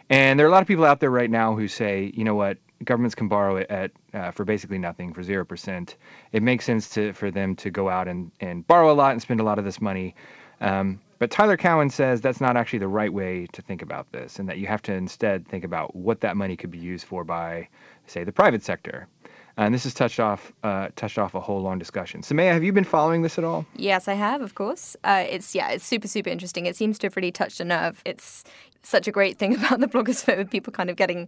And 0.08 0.38
there 0.38 0.46
are 0.46 0.48
a 0.48 0.52
lot 0.52 0.62
of 0.62 0.68
people 0.68 0.84
out 0.84 1.00
there 1.00 1.10
right 1.10 1.30
now 1.30 1.56
who 1.56 1.66
say, 1.66 2.12
you 2.14 2.22
know 2.22 2.36
what, 2.36 2.58
governments 2.84 3.16
can 3.16 3.26
borrow 3.26 3.56
it 3.56 3.68
at 3.68 3.90
uh, 4.12 4.30
for 4.30 4.44
basically 4.44 4.78
nothing 4.78 5.12
for 5.12 5.24
zero 5.24 5.44
percent. 5.44 5.96
It 6.30 6.44
makes 6.44 6.64
sense 6.64 6.88
to 6.90 7.12
for 7.14 7.32
them 7.32 7.56
to 7.56 7.70
go 7.70 7.88
out 7.88 8.06
and, 8.06 8.30
and 8.38 8.64
borrow 8.64 8.92
a 8.92 8.94
lot 8.94 9.10
and 9.10 9.20
spend 9.20 9.40
a 9.40 9.44
lot 9.44 9.58
of 9.58 9.64
this 9.64 9.80
money. 9.80 10.14
Um, 10.60 11.00
but 11.24 11.30
Tyler 11.30 11.56
Cowen 11.56 11.88
says 11.88 12.20
that's 12.20 12.38
not 12.38 12.54
actually 12.54 12.80
the 12.80 12.86
right 12.86 13.10
way 13.10 13.46
to 13.52 13.62
think 13.62 13.80
about 13.80 14.12
this, 14.12 14.38
and 14.38 14.46
that 14.46 14.58
you 14.58 14.66
have 14.66 14.82
to 14.82 14.92
instead 14.92 15.48
think 15.48 15.64
about 15.64 15.96
what 15.96 16.20
that 16.20 16.36
money 16.36 16.54
could 16.54 16.70
be 16.70 16.76
used 16.76 17.06
for 17.06 17.24
by, 17.24 17.66
say, 18.06 18.24
the 18.24 18.30
private 18.30 18.62
sector. 18.62 19.08
And 19.56 19.72
this 19.72 19.84
has 19.84 19.94
touched 19.94 20.20
off 20.20 20.52
uh, 20.62 20.88
touched 20.96 21.16
off 21.16 21.34
a 21.34 21.40
whole 21.40 21.62
long 21.62 21.78
discussion. 21.78 22.20
Soumaya, 22.20 22.52
have 22.52 22.62
you 22.62 22.74
been 22.74 22.84
following 22.84 23.22
this 23.22 23.38
at 23.38 23.44
all? 23.44 23.64
Yes, 23.74 24.06
I 24.06 24.12
have, 24.12 24.42
of 24.42 24.54
course. 24.54 24.98
Uh, 25.02 25.24
it's 25.26 25.54
yeah, 25.54 25.70
it's 25.70 25.86
super 25.86 26.08
super 26.08 26.28
interesting. 26.28 26.66
It 26.66 26.76
seems 26.76 26.98
to 26.98 27.06
have 27.06 27.16
really 27.16 27.32
touched 27.32 27.58
a 27.58 27.64
nerve. 27.64 28.02
It's 28.04 28.44
such 28.82 29.08
a 29.08 29.10
great 29.10 29.38
thing 29.38 29.54
about 29.64 29.80
the 29.80 29.88
blogosphere 29.88 30.36
with 30.36 30.50
people 30.50 30.74
kind 30.74 30.90
of 30.90 30.96
getting 30.96 31.26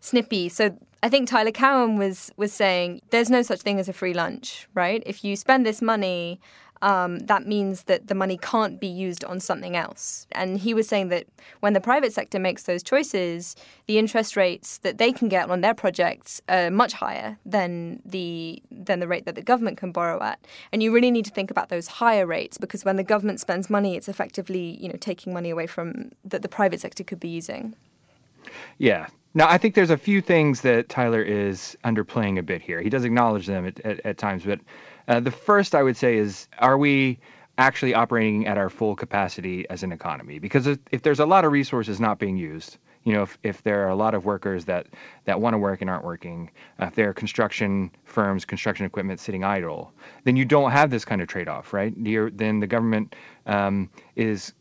snippy. 0.00 0.48
So 0.48 0.74
I 1.02 1.10
think 1.10 1.28
Tyler 1.28 1.50
Cowen 1.50 1.98
was 1.98 2.32
was 2.38 2.54
saying 2.54 3.02
there's 3.10 3.28
no 3.28 3.42
such 3.42 3.60
thing 3.60 3.78
as 3.78 3.90
a 3.90 3.92
free 3.92 4.14
lunch, 4.14 4.68
right? 4.72 5.02
If 5.04 5.22
you 5.22 5.36
spend 5.36 5.66
this 5.66 5.82
money 5.82 6.40
um, 6.84 7.20
that 7.20 7.46
means 7.46 7.84
that 7.84 8.08
the 8.08 8.14
money 8.14 8.36
can't 8.36 8.78
be 8.78 8.86
used 8.86 9.24
on 9.24 9.40
something 9.40 9.74
else. 9.74 10.26
And 10.32 10.58
he 10.58 10.74
was 10.74 10.86
saying 10.86 11.08
that 11.08 11.26
when 11.60 11.72
the 11.72 11.80
private 11.80 12.12
sector 12.12 12.38
makes 12.38 12.64
those 12.64 12.82
choices, 12.82 13.56
the 13.86 13.98
interest 13.98 14.36
rates 14.36 14.76
that 14.78 14.98
they 14.98 15.10
can 15.10 15.28
get 15.28 15.48
on 15.48 15.62
their 15.62 15.72
projects 15.72 16.42
are 16.46 16.70
much 16.70 16.92
higher 16.92 17.38
than 17.46 18.02
the 18.04 18.62
than 18.70 19.00
the 19.00 19.08
rate 19.08 19.24
that 19.24 19.34
the 19.34 19.42
government 19.42 19.78
can 19.78 19.92
borrow 19.92 20.22
at. 20.22 20.38
And 20.72 20.82
you 20.82 20.92
really 20.92 21.10
need 21.10 21.24
to 21.24 21.30
think 21.30 21.50
about 21.50 21.70
those 21.70 21.86
higher 21.86 22.26
rates 22.26 22.58
because 22.58 22.84
when 22.84 22.96
the 22.96 23.02
government 23.02 23.40
spends 23.40 23.70
money, 23.70 23.96
it's 23.96 24.08
effectively 24.08 24.76
you 24.78 24.88
know 24.90 24.98
taking 25.00 25.32
money 25.32 25.48
away 25.48 25.66
from 25.66 26.12
that 26.22 26.42
the 26.42 26.48
private 26.48 26.80
sector 26.80 27.02
could 27.02 27.18
be 27.18 27.28
using. 27.28 27.76
Yeah, 28.78 29.06
now, 29.36 29.48
I 29.48 29.58
think 29.58 29.74
there's 29.74 29.90
a 29.90 29.96
few 29.96 30.20
things 30.20 30.60
that 30.60 30.88
Tyler 30.88 31.20
is 31.20 31.76
underplaying 31.84 32.38
a 32.38 32.42
bit 32.42 32.62
here. 32.62 32.80
He 32.80 32.88
does 32.88 33.04
acknowledge 33.04 33.46
them 33.46 33.66
at, 33.66 33.80
at, 33.80 34.06
at 34.06 34.16
times, 34.16 34.44
but 34.44 34.60
uh, 35.08 35.18
the 35.18 35.32
first 35.32 35.74
I 35.74 35.82
would 35.82 35.96
say 35.96 36.16
is 36.16 36.48
are 36.58 36.78
we 36.78 37.18
actually 37.58 37.94
operating 37.94 38.46
at 38.46 38.58
our 38.58 38.70
full 38.70 38.94
capacity 38.94 39.68
as 39.70 39.82
an 39.82 39.90
economy? 39.90 40.38
Because 40.38 40.68
if, 40.68 40.78
if 40.92 41.02
there's 41.02 41.18
a 41.18 41.26
lot 41.26 41.44
of 41.44 41.50
resources 41.50 41.98
not 42.00 42.20
being 42.20 42.36
used, 42.36 42.78
you 43.02 43.12
know, 43.12 43.22
if, 43.22 43.36
if 43.42 43.62
there 43.64 43.84
are 43.84 43.90
a 43.90 43.96
lot 43.96 44.14
of 44.14 44.24
workers 44.24 44.64
that, 44.66 44.86
that 45.24 45.40
want 45.40 45.54
to 45.54 45.58
work 45.58 45.80
and 45.80 45.90
aren't 45.90 46.04
working, 46.04 46.50
uh, 46.80 46.86
if 46.86 46.94
there 46.94 47.08
are 47.08 47.12
construction 47.12 47.90
firms, 48.04 48.44
construction 48.44 48.86
equipment 48.86 49.18
sitting 49.18 49.42
idle, 49.42 49.92
then 50.22 50.36
you 50.36 50.44
don't 50.44 50.70
have 50.70 50.90
this 50.90 51.04
kind 51.04 51.20
of 51.20 51.26
trade-off, 51.26 51.72
right? 51.72 51.92
You're, 51.96 52.30
then 52.30 52.60
the 52.60 52.66
government 52.68 53.16
um, 53.46 53.90
is 54.14 54.54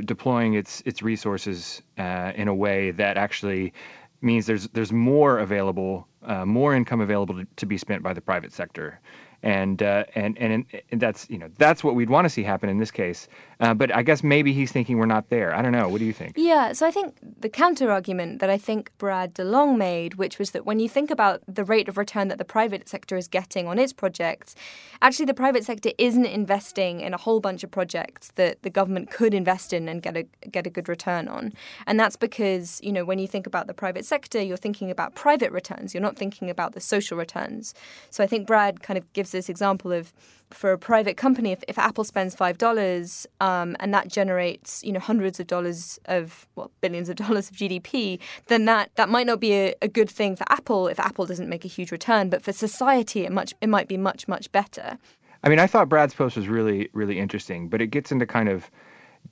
deploying 0.00 0.54
its 0.54 0.82
its 0.82 1.02
resources 1.02 1.82
uh, 1.98 2.32
in 2.34 2.48
a 2.48 2.54
way 2.54 2.90
that 2.92 3.16
actually 3.16 3.72
means 4.20 4.46
there's 4.46 4.68
there's 4.68 4.92
more 4.92 5.38
available, 5.38 6.06
uh, 6.22 6.44
more 6.44 6.74
income 6.74 7.00
available 7.00 7.34
to, 7.34 7.46
to, 7.56 7.66
be 7.66 7.78
spent 7.78 8.02
by 8.02 8.12
the 8.12 8.20
private 8.20 8.52
sector 8.52 9.00
and 9.42 9.82
uh, 9.82 10.04
and 10.14 10.38
and 10.38 10.64
and 10.90 11.00
that's 11.00 11.28
you 11.30 11.38
know 11.38 11.48
that's 11.58 11.84
what 11.84 11.94
we'd 11.94 12.10
want 12.10 12.24
to 12.24 12.28
see 12.28 12.42
happen 12.42 12.68
in 12.68 12.78
this 12.78 12.90
case. 12.90 13.28
Uh, 13.58 13.72
but 13.72 13.94
I 13.94 14.02
guess 14.02 14.22
maybe 14.22 14.52
he's 14.52 14.70
thinking 14.70 14.98
we're 14.98 15.06
not 15.06 15.30
there. 15.30 15.54
I 15.54 15.62
don't 15.62 15.72
know. 15.72 15.88
What 15.88 15.98
do 15.98 16.04
you 16.04 16.12
think? 16.12 16.34
Yeah. 16.36 16.72
So 16.72 16.86
I 16.86 16.90
think 16.90 17.16
the 17.40 17.48
counter 17.48 17.90
argument 17.90 18.40
that 18.40 18.50
I 18.50 18.58
think 18.58 18.90
Brad 18.98 19.34
DeLong 19.34 19.78
made, 19.78 20.14
which 20.14 20.38
was 20.38 20.50
that 20.50 20.66
when 20.66 20.78
you 20.78 20.88
think 20.88 21.10
about 21.10 21.42
the 21.48 21.64
rate 21.64 21.88
of 21.88 21.96
return 21.96 22.28
that 22.28 22.38
the 22.38 22.44
private 22.44 22.88
sector 22.88 23.16
is 23.16 23.28
getting 23.28 23.66
on 23.66 23.78
its 23.78 23.92
projects, 23.92 24.54
actually 25.00 25.24
the 25.24 25.34
private 25.34 25.64
sector 25.64 25.90
isn't 25.96 26.26
investing 26.26 27.00
in 27.00 27.14
a 27.14 27.16
whole 27.16 27.40
bunch 27.40 27.64
of 27.64 27.70
projects 27.70 28.30
that 28.34 28.62
the 28.62 28.70
government 28.70 29.10
could 29.10 29.32
invest 29.32 29.72
in 29.72 29.88
and 29.88 30.02
get 30.02 30.16
a 30.16 30.26
get 30.48 30.66
a 30.66 30.70
good 30.70 30.88
return 30.88 31.26
on. 31.26 31.52
And 31.86 31.98
that's 31.98 32.16
because 32.16 32.80
you 32.82 32.92
know 32.92 33.04
when 33.04 33.18
you 33.18 33.26
think 33.26 33.46
about 33.46 33.66
the 33.68 33.74
private 33.74 34.04
sector, 34.04 34.40
you're 34.40 34.56
thinking 34.56 34.90
about 34.90 35.14
private 35.14 35.50
returns. 35.50 35.94
You're 35.94 36.02
not 36.02 36.16
thinking 36.16 36.50
about 36.50 36.74
the 36.74 36.80
social 36.80 37.16
returns. 37.16 37.74
So 38.10 38.22
I 38.22 38.26
think 38.26 38.46
Brad 38.46 38.82
kind 38.82 38.98
of 38.98 39.10
gives 39.14 39.30
this 39.30 39.48
example 39.48 39.92
of 39.92 40.12
for 40.50 40.72
a 40.72 40.78
private 40.78 41.16
company, 41.16 41.52
if, 41.52 41.62
if 41.68 41.78
Apple 41.78 42.04
spends 42.04 42.34
five 42.34 42.58
dollars 42.58 43.26
um, 43.40 43.76
and 43.80 43.92
that 43.92 44.08
generates 44.08 44.82
you 44.84 44.92
know 44.92 45.00
hundreds 45.00 45.40
of 45.40 45.46
dollars 45.46 45.98
of 46.06 46.46
well 46.54 46.70
billions 46.80 47.08
of 47.08 47.16
dollars 47.24 47.50
of 47.50 47.56
GDP, 47.56 48.18
then 48.46 48.64
that 48.66 48.90
that 48.96 49.08
might 49.08 49.26
not 49.26 49.40
be 49.40 49.52
a, 49.52 49.74
a, 49.82 49.88
good 49.88 50.10
thing 50.10 50.36
for 50.36 50.44
Apple 50.48 50.88
if 50.88 50.98
Apple 50.98 51.26
doesn't 51.26 51.48
make 51.48 51.64
a 51.64 51.68
huge 51.68 51.90
return. 51.92 52.28
But 52.28 52.42
for 52.42 52.52
society, 52.52 53.24
it 53.24 53.32
much 53.32 53.54
it 53.60 53.68
might 53.68 53.88
be 53.88 53.96
much 53.96 54.28
much 54.28 54.50
better. 54.52 54.98
I 55.42 55.48
mean, 55.48 55.58
I 55.58 55.66
thought 55.66 55.88
Brad's 55.88 56.14
post 56.14 56.36
was 56.36 56.48
really 56.48 56.88
really 56.92 57.18
interesting, 57.18 57.68
but 57.68 57.80
it 57.82 57.88
gets 57.88 58.12
into 58.12 58.26
kind 58.26 58.48
of 58.48 58.70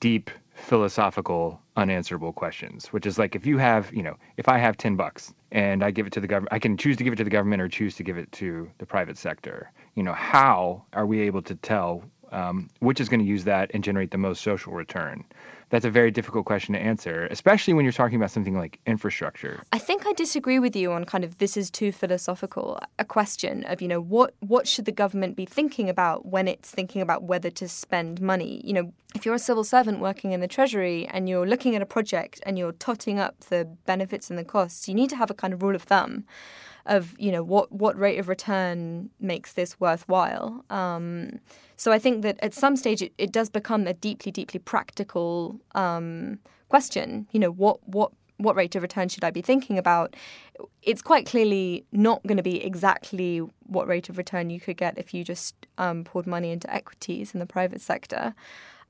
deep 0.01 0.31
philosophical 0.55 1.61
unanswerable 1.77 2.33
questions 2.33 2.87
which 2.93 3.07
is 3.07 3.19
like 3.19 3.35
if 3.35 3.45
you 3.45 3.59
have 3.59 3.93
you 3.93 4.03
know 4.03 4.17
if 4.37 4.49
i 4.49 4.57
have 4.57 4.77
10 4.77 4.95
bucks 4.95 5.35
and 5.51 5.83
i 5.83 5.91
give 5.91 6.07
it 6.07 6.13
to 6.13 6.21
the 6.21 6.29
government 6.29 6.53
i 6.53 6.59
can 6.59 6.77
choose 6.77 6.97
to 6.97 7.03
give 7.03 7.13
it 7.13 7.17
to 7.17 7.25
the 7.25 7.31
government 7.31 7.61
or 7.61 7.69
choose 7.69 7.97
to 7.97 8.05
give 8.05 8.17
it 8.17 8.31
to 8.31 8.71
the 8.79 8.87
private 8.87 9.19
sector 9.19 9.73
you 9.95 10.03
know 10.03 10.13
how 10.13 10.85
are 10.93 11.07
we 11.07 11.21
able 11.21 11.43
to 11.43 11.55
tell 11.57 12.05
um, 12.33 12.69
which 12.81 13.01
is 13.01 13.09
going 13.09 13.21
to 13.21 13.27
use 13.27 13.45
that 13.45 13.71
and 13.75 13.85
generate 13.85 14.11
the 14.11 14.19
most 14.19 14.43
social 14.43 14.73
return 14.73 15.25
that's 15.75 15.85
a 15.85 15.91
very 15.91 16.13
difficult 16.13 16.45
question 16.47 16.73
to 16.75 16.81
answer, 16.81 17.27
especially 17.33 17.75
when 17.75 17.85
you're 17.85 17.91
talking 17.91 18.15
about 18.15 18.31
something 18.31 18.57
like 18.57 18.79
infrastructure. 18.87 19.61
I 19.73 19.79
think 19.79 20.07
I 20.07 20.13
disagree 20.13 20.61
with 20.61 20.77
you 20.77 20.93
on 20.93 21.05
kind 21.05 21.25
of 21.25 21.39
this 21.39 21.57
is 21.57 21.69
too 21.69 21.91
philosophical 21.91 22.79
a 23.01 23.05
question 23.05 23.65
of, 23.65 23.83
you 23.83 23.89
know, 23.89 24.01
what 24.01 24.35
what 24.39 24.69
should 24.69 24.85
the 24.85 24.93
government 24.93 25.35
be 25.35 25.45
thinking 25.45 25.89
about 25.89 26.27
when 26.27 26.47
it's 26.47 26.71
thinking 26.71 27.03
about 27.03 27.25
whether 27.25 27.51
to 27.51 27.69
spend 27.69 28.21
money? 28.21 28.61
You 28.65 28.73
know, 28.73 28.93
if 29.17 29.27
you're 29.27 29.35
a 29.35 29.39
civil 29.39 29.65
servant 29.65 29.99
working 29.99 30.31
in 30.31 30.39
the 30.39 30.47
treasury 30.47 31.09
and 31.09 31.29
you're 31.29 31.47
looking 31.47 31.75
at 31.75 31.83
a 31.83 31.87
project 31.87 32.41
and 32.47 32.57
you're 32.57 32.73
totting 32.73 33.19
up 33.19 33.41
the 33.41 33.65
benefits 33.87 34.31
and 34.31 34.39
the 34.39 34.45
costs, 34.45 34.89
you 34.89 34.95
need 34.95 35.11
to 35.11 35.17
have 35.17 35.31
a 35.31 35.35
kind 35.35 35.53
of 35.53 35.61
rule 35.61 35.75
of 35.75 35.83
thumb 35.83 36.25
of 36.87 37.15
you 37.19 37.33
know 37.33 37.43
what 37.43 37.73
what 37.73 37.99
rate 37.99 38.19
of 38.19 38.29
return 38.29 39.11
makes 39.21 39.55
this 39.55 39.79
worthwhile. 39.81 40.65
Um, 40.71 41.41
so 41.77 41.93
I 41.93 41.99
think 41.99 42.23
that 42.23 42.39
at 42.43 42.55
some 42.55 42.77
stage 42.77 43.03
it, 43.03 43.13
it 43.19 43.33
does 43.33 43.51
become 43.51 43.87
a 43.87 43.95
deeply, 43.95 44.31
deeply 44.31 44.61
practical 44.61 45.61
um, 45.75 46.39
question. 46.69 47.27
You 47.33 47.41
know, 47.41 47.51
what 47.51 47.87
what 47.89 48.13
what 48.37 48.57
rate 48.57 48.75
of 48.75 48.83
return 48.83 49.09
should 49.09 49.25
I 49.25 49.31
be 49.31 49.43
thinking 49.43 49.79
about? 49.79 50.17
It's 50.83 51.03
quite 51.03 51.27
clearly 51.27 51.85
not 51.93 52.23
going 52.27 52.37
to 52.37 52.43
be 52.43 52.63
exactly 52.65 53.39
what 53.67 53.87
rate 53.87 54.09
of 54.09 54.19
return 54.19 54.51
you 54.51 54.61
could 54.61 54.77
get 54.77 54.99
if 54.99 55.15
you 55.15 55.25
just 55.25 55.55
um, 55.79 56.05
poured 56.05 56.27
money 56.27 56.51
into 56.51 56.73
equities 56.73 57.33
in 57.33 57.41
the 57.41 57.47
private 57.47 57.81
sector. 57.81 58.35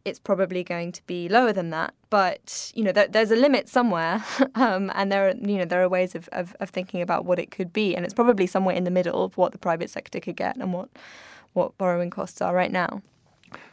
It's 0.05 0.19
probably 0.19 0.62
going 0.62 0.93
to 0.93 1.03
be 1.07 1.29
lower 1.31 1.53
than 1.53 1.71
that, 1.71 1.95
but 2.11 2.73
you 2.75 2.85
know 2.85 2.93
there, 2.93 3.09
there's 3.09 3.31
a 3.31 3.37
limit 3.37 3.69
somewhere, 3.69 4.23
um, 4.55 4.93
and 4.95 5.11
there 5.11 5.29
are 5.29 5.35
you 5.35 5.59
know 5.59 5.64
there 5.64 5.83
are 5.83 5.88
ways 5.88 6.14
of, 6.14 6.29
of, 6.29 6.55
of 6.61 6.71
thinking 6.71 7.01
about 7.01 7.25
what 7.25 7.38
it 7.38 7.51
could 7.51 7.73
be, 7.73 7.97
and 7.97 8.05
it's 8.05 8.14
probably 8.14 8.47
somewhere 8.47 8.77
in 8.77 8.85
the 8.85 8.90
middle 8.90 9.25
of 9.25 9.37
what 9.38 9.53
the 9.53 9.59
private 9.59 9.88
sector 9.88 10.21
could 10.21 10.37
get 10.37 10.57
and 10.57 10.73
what 10.73 10.90
what 11.55 11.77
borrowing 11.79 12.11
costs 12.11 12.43
are 12.43 12.55
right 12.55 12.73
now. 12.73 13.01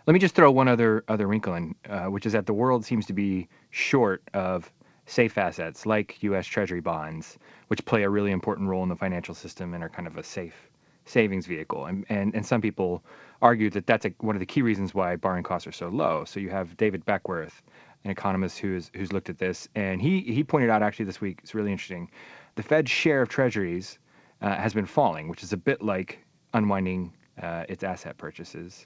Let 0.08 0.14
me 0.14 0.20
just 0.20 0.36
throw 0.36 0.50
one 0.52 0.68
other 0.68 1.04
other 1.10 1.28
wrinkle 1.28 1.56
in, 1.56 1.76
uh, 1.90 2.06
which 2.06 2.26
is 2.26 2.34
that 2.34 2.46
the 2.46 2.54
world 2.54 2.86
seems 2.86 3.06
to 3.08 3.14
be 3.14 3.50
short 3.72 4.24
of 4.34 4.72
safe 5.06 5.38
assets 5.38 5.86
like 5.86 6.24
U.S. 6.24 6.48
Treasury 6.48 6.80
bonds, 6.80 7.38
which 7.68 7.84
play 7.86 8.04
a 8.04 8.10
really 8.10 8.32
important 8.32 8.70
role 8.70 8.84
in 8.84 8.90
the 8.90 8.96
financial 8.96 9.36
system 9.36 9.74
and 9.74 9.84
are 9.84 9.90
kind 9.90 10.08
of 10.08 10.18
a 10.18 10.24
safe 10.24 10.71
savings 11.06 11.46
vehicle. 11.46 11.86
And 11.86 12.06
and, 12.10 12.34
and 12.36 12.46
some 12.46 12.62
people 12.62 13.04
argue 13.42 13.70
that 13.72 13.88
that's 13.88 14.06
a, 14.06 14.10
one 14.20 14.36
of 14.36 14.40
the 14.40 14.46
key 14.46 14.62
reasons 14.62 14.94
why 14.94 15.16
borrowing 15.16 15.44
costs 15.44 15.68
are 15.68 15.72
so 15.72 15.90
low. 15.90 16.26
So 16.26 16.40
you 16.40 16.50
have 16.50 16.78
David 16.78 17.06
Beckworth, 17.06 17.62
an 18.04 18.12
economist 18.12 18.60
who's 18.60 18.92
who's 18.96 19.12
looked 19.12 19.30
at 19.30 19.38
this, 19.38 19.68
and 19.76 20.02
he 20.02 20.22
he 20.22 20.44
pointed 20.44 20.70
out 20.70 20.84
actually 20.84 21.06
this 21.06 21.22
week 21.22 21.40
it's 21.44 21.56
really 21.56 21.72
interesting. 21.72 22.10
The 22.56 22.64
Fed's 22.64 22.92
share 22.92 23.22
of 23.22 23.30
Treasuries 23.30 23.98
uh, 24.42 24.56
has 24.56 24.74
been 24.74 24.86
falling, 24.86 25.28
which 25.28 25.44
is 25.44 25.54
a 25.54 25.58
bit 25.58 25.82
like 25.82 26.20
unwinding 26.54 27.14
uh, 27.42 27.66
its 27.70 27.84
asset 27.84 28.18
purchases. 28.18 28.86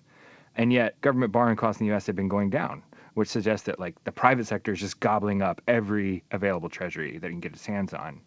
And 0.57 0.71
yet, 0.71 0.99
government 1.01 1.31
borrowing 1.31 1.57
costs 1.57 1.81
in 1.81 1.87
the 1.87 1.91
U.S. 1.91 2.07
have 2.07 2.15
been 2.15 2.29
going 2.29 2.49
down, 2.49 2.81
which 3.15 3.27
suggests 3.27 3.65
that 3.65 3.79
like 3.79 4.01
the 4.03 4.11
private 4.11 4.45
sector 4.45 4.71
is 4.71 4.79
just 4.79 4.99
gobbling 4.99 5.41
up 5.41 5.61
every 5.67 6.23
available 6.31 6.69
treasury 6.69 7.17
that 7.17 7.27
it 7.27 7.31
can 7.31 7.39
get 7.39 7.53
its 7.53 7.65
hands 7.65 7.93
on. 7.93 8.21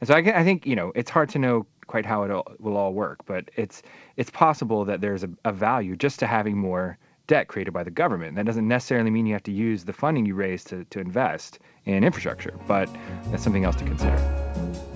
And 0.00 0.08
so 0.08 0.14
I, 0.14 0.18
I 0.18 0.44
think 0.44 0.66
you 0.66 0.76
know 0.76 0.92
it's 0.94 1.10
hard 1.10 1.28
to 1.30 1.38
know 1.38 1.66
quite 1.86 2.06
how 2.06 2.22
it 2.22 2.30
all, 2.30 2.46
will 2.60 2.76
all 2.76 2.92
work, 2.92 3.20
but 3.26 3.50
it's 3.56 3.82
it's 4.16 4.30
possible 4.30 4.84
that 4.84 5.00
there's 5.00 5.24
a, 5.24 5.30
a 5.44 5.52
value 5.52 5.96
just 5.96 6.20
to 6.20 6.26
having 6.26 6.56
more 6.56 6.96
debt 7.26 7.48
created 7.48 7.72
by 7.72 7.82
the 7.82 7.90
government. 7.90 8.36
That 8.36 8.44
doesn't 8.44 8.68
necessarily 8.68 9.10
mean 9.10 9.26
you 9.26 9.32
have 9.32 9.42
to 9.44 9.52
use 9.52 9.84
the 9.84 9.92
funding 9.92 10.26
you 10.26 10.34
raise 10.34 10.62
to, 10.64 10.84
to 10.84 11.00
invest 11.00 11.58
in 11.86 12.04
infrastructure, 12.04 12.54
but 12.68 12.88
that's 13.30 13.42
something 13.42 13.64
else 13.64 13.76
to 13.76 13.84
consider. 13.84 14.16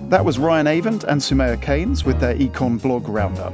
That 0.09 0.25
was 0.25 0.37
Ryan 0.37 0.67
Avent 0.67 1.03
and 1.03 1.21
Soumaya 1.21 1.59
Keynes 1.61 2.05
with 2.05 2.19
their 2.19 2.35
Econ 2.35 2.81
blog 2.81 3.07
roundup. 3.09 3.53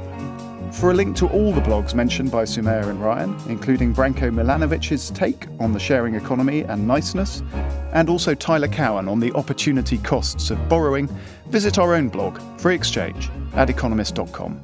For 0.72 0.90
a 0.90 0.94
link 0.94 1.16
to 1.16 1.28
all 1.28 1.52
the 1.52 1.60
blogs 1.60 1.94
mentioned 1.94 2.30
by 2.30 2.44
Soumaya 2.44 2.88
and 2.88 3.00
Ryan, 3.00 3.36
including 3.48 3.94
Branko 3.94 4.30
Milanovic's 4.30 5.10
take 5.10 5.46
on 5.58 5.72
the 5.72 5.78
sharing 5.78 6.14
economy 6.14 6.62
and 6.62 6.86
niceness, 6.86 7.42
and 7.92 8.08
also 8.08 8.34
Tyler 8.34 8.68
Cowen 8.68 9.08
on 9.08 9.20
the 9.20 9.32
opportunity 9.32 9.98
costs 9.98 10.50
of 10.50 10.68
borrowing, 10.68 11.08
visit 11.48 11.78
our 11.78 11.94
own 11.94 12.08
blog, 12.08 12.40
Free 12.60 12.74
Exchange, 12.74 13.30
at 13.54 13.70
economist.com. 13.70 14.60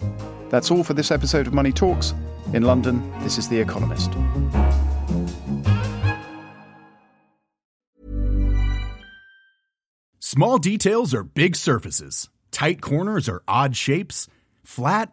That's 0.50 0.70
all 0.70 0.84
for 0.84 0.94
this 0.94 1.10
episode 1.10 1.46
of 1.46 1.54
Money 1.54 1.72
Talks. 1.72 2.14
In 2.52 2.64
London, 2.64 3.10
this 3.20 3.38
is 3.38 3.48
The 3.48 3.58
Economist. 3.58 4.12
Small 10.18 10.58
details 10.58 11.14
are 11.14 11.22
big 11.22 11.56
surfaces 11.56 12.28
Tight 12.52 12.80
corners 12.80 13.28
or 13.28 13.42
odd 13.48 13.74
shapes? 13.74 14.28
Flat, 14.62 15.12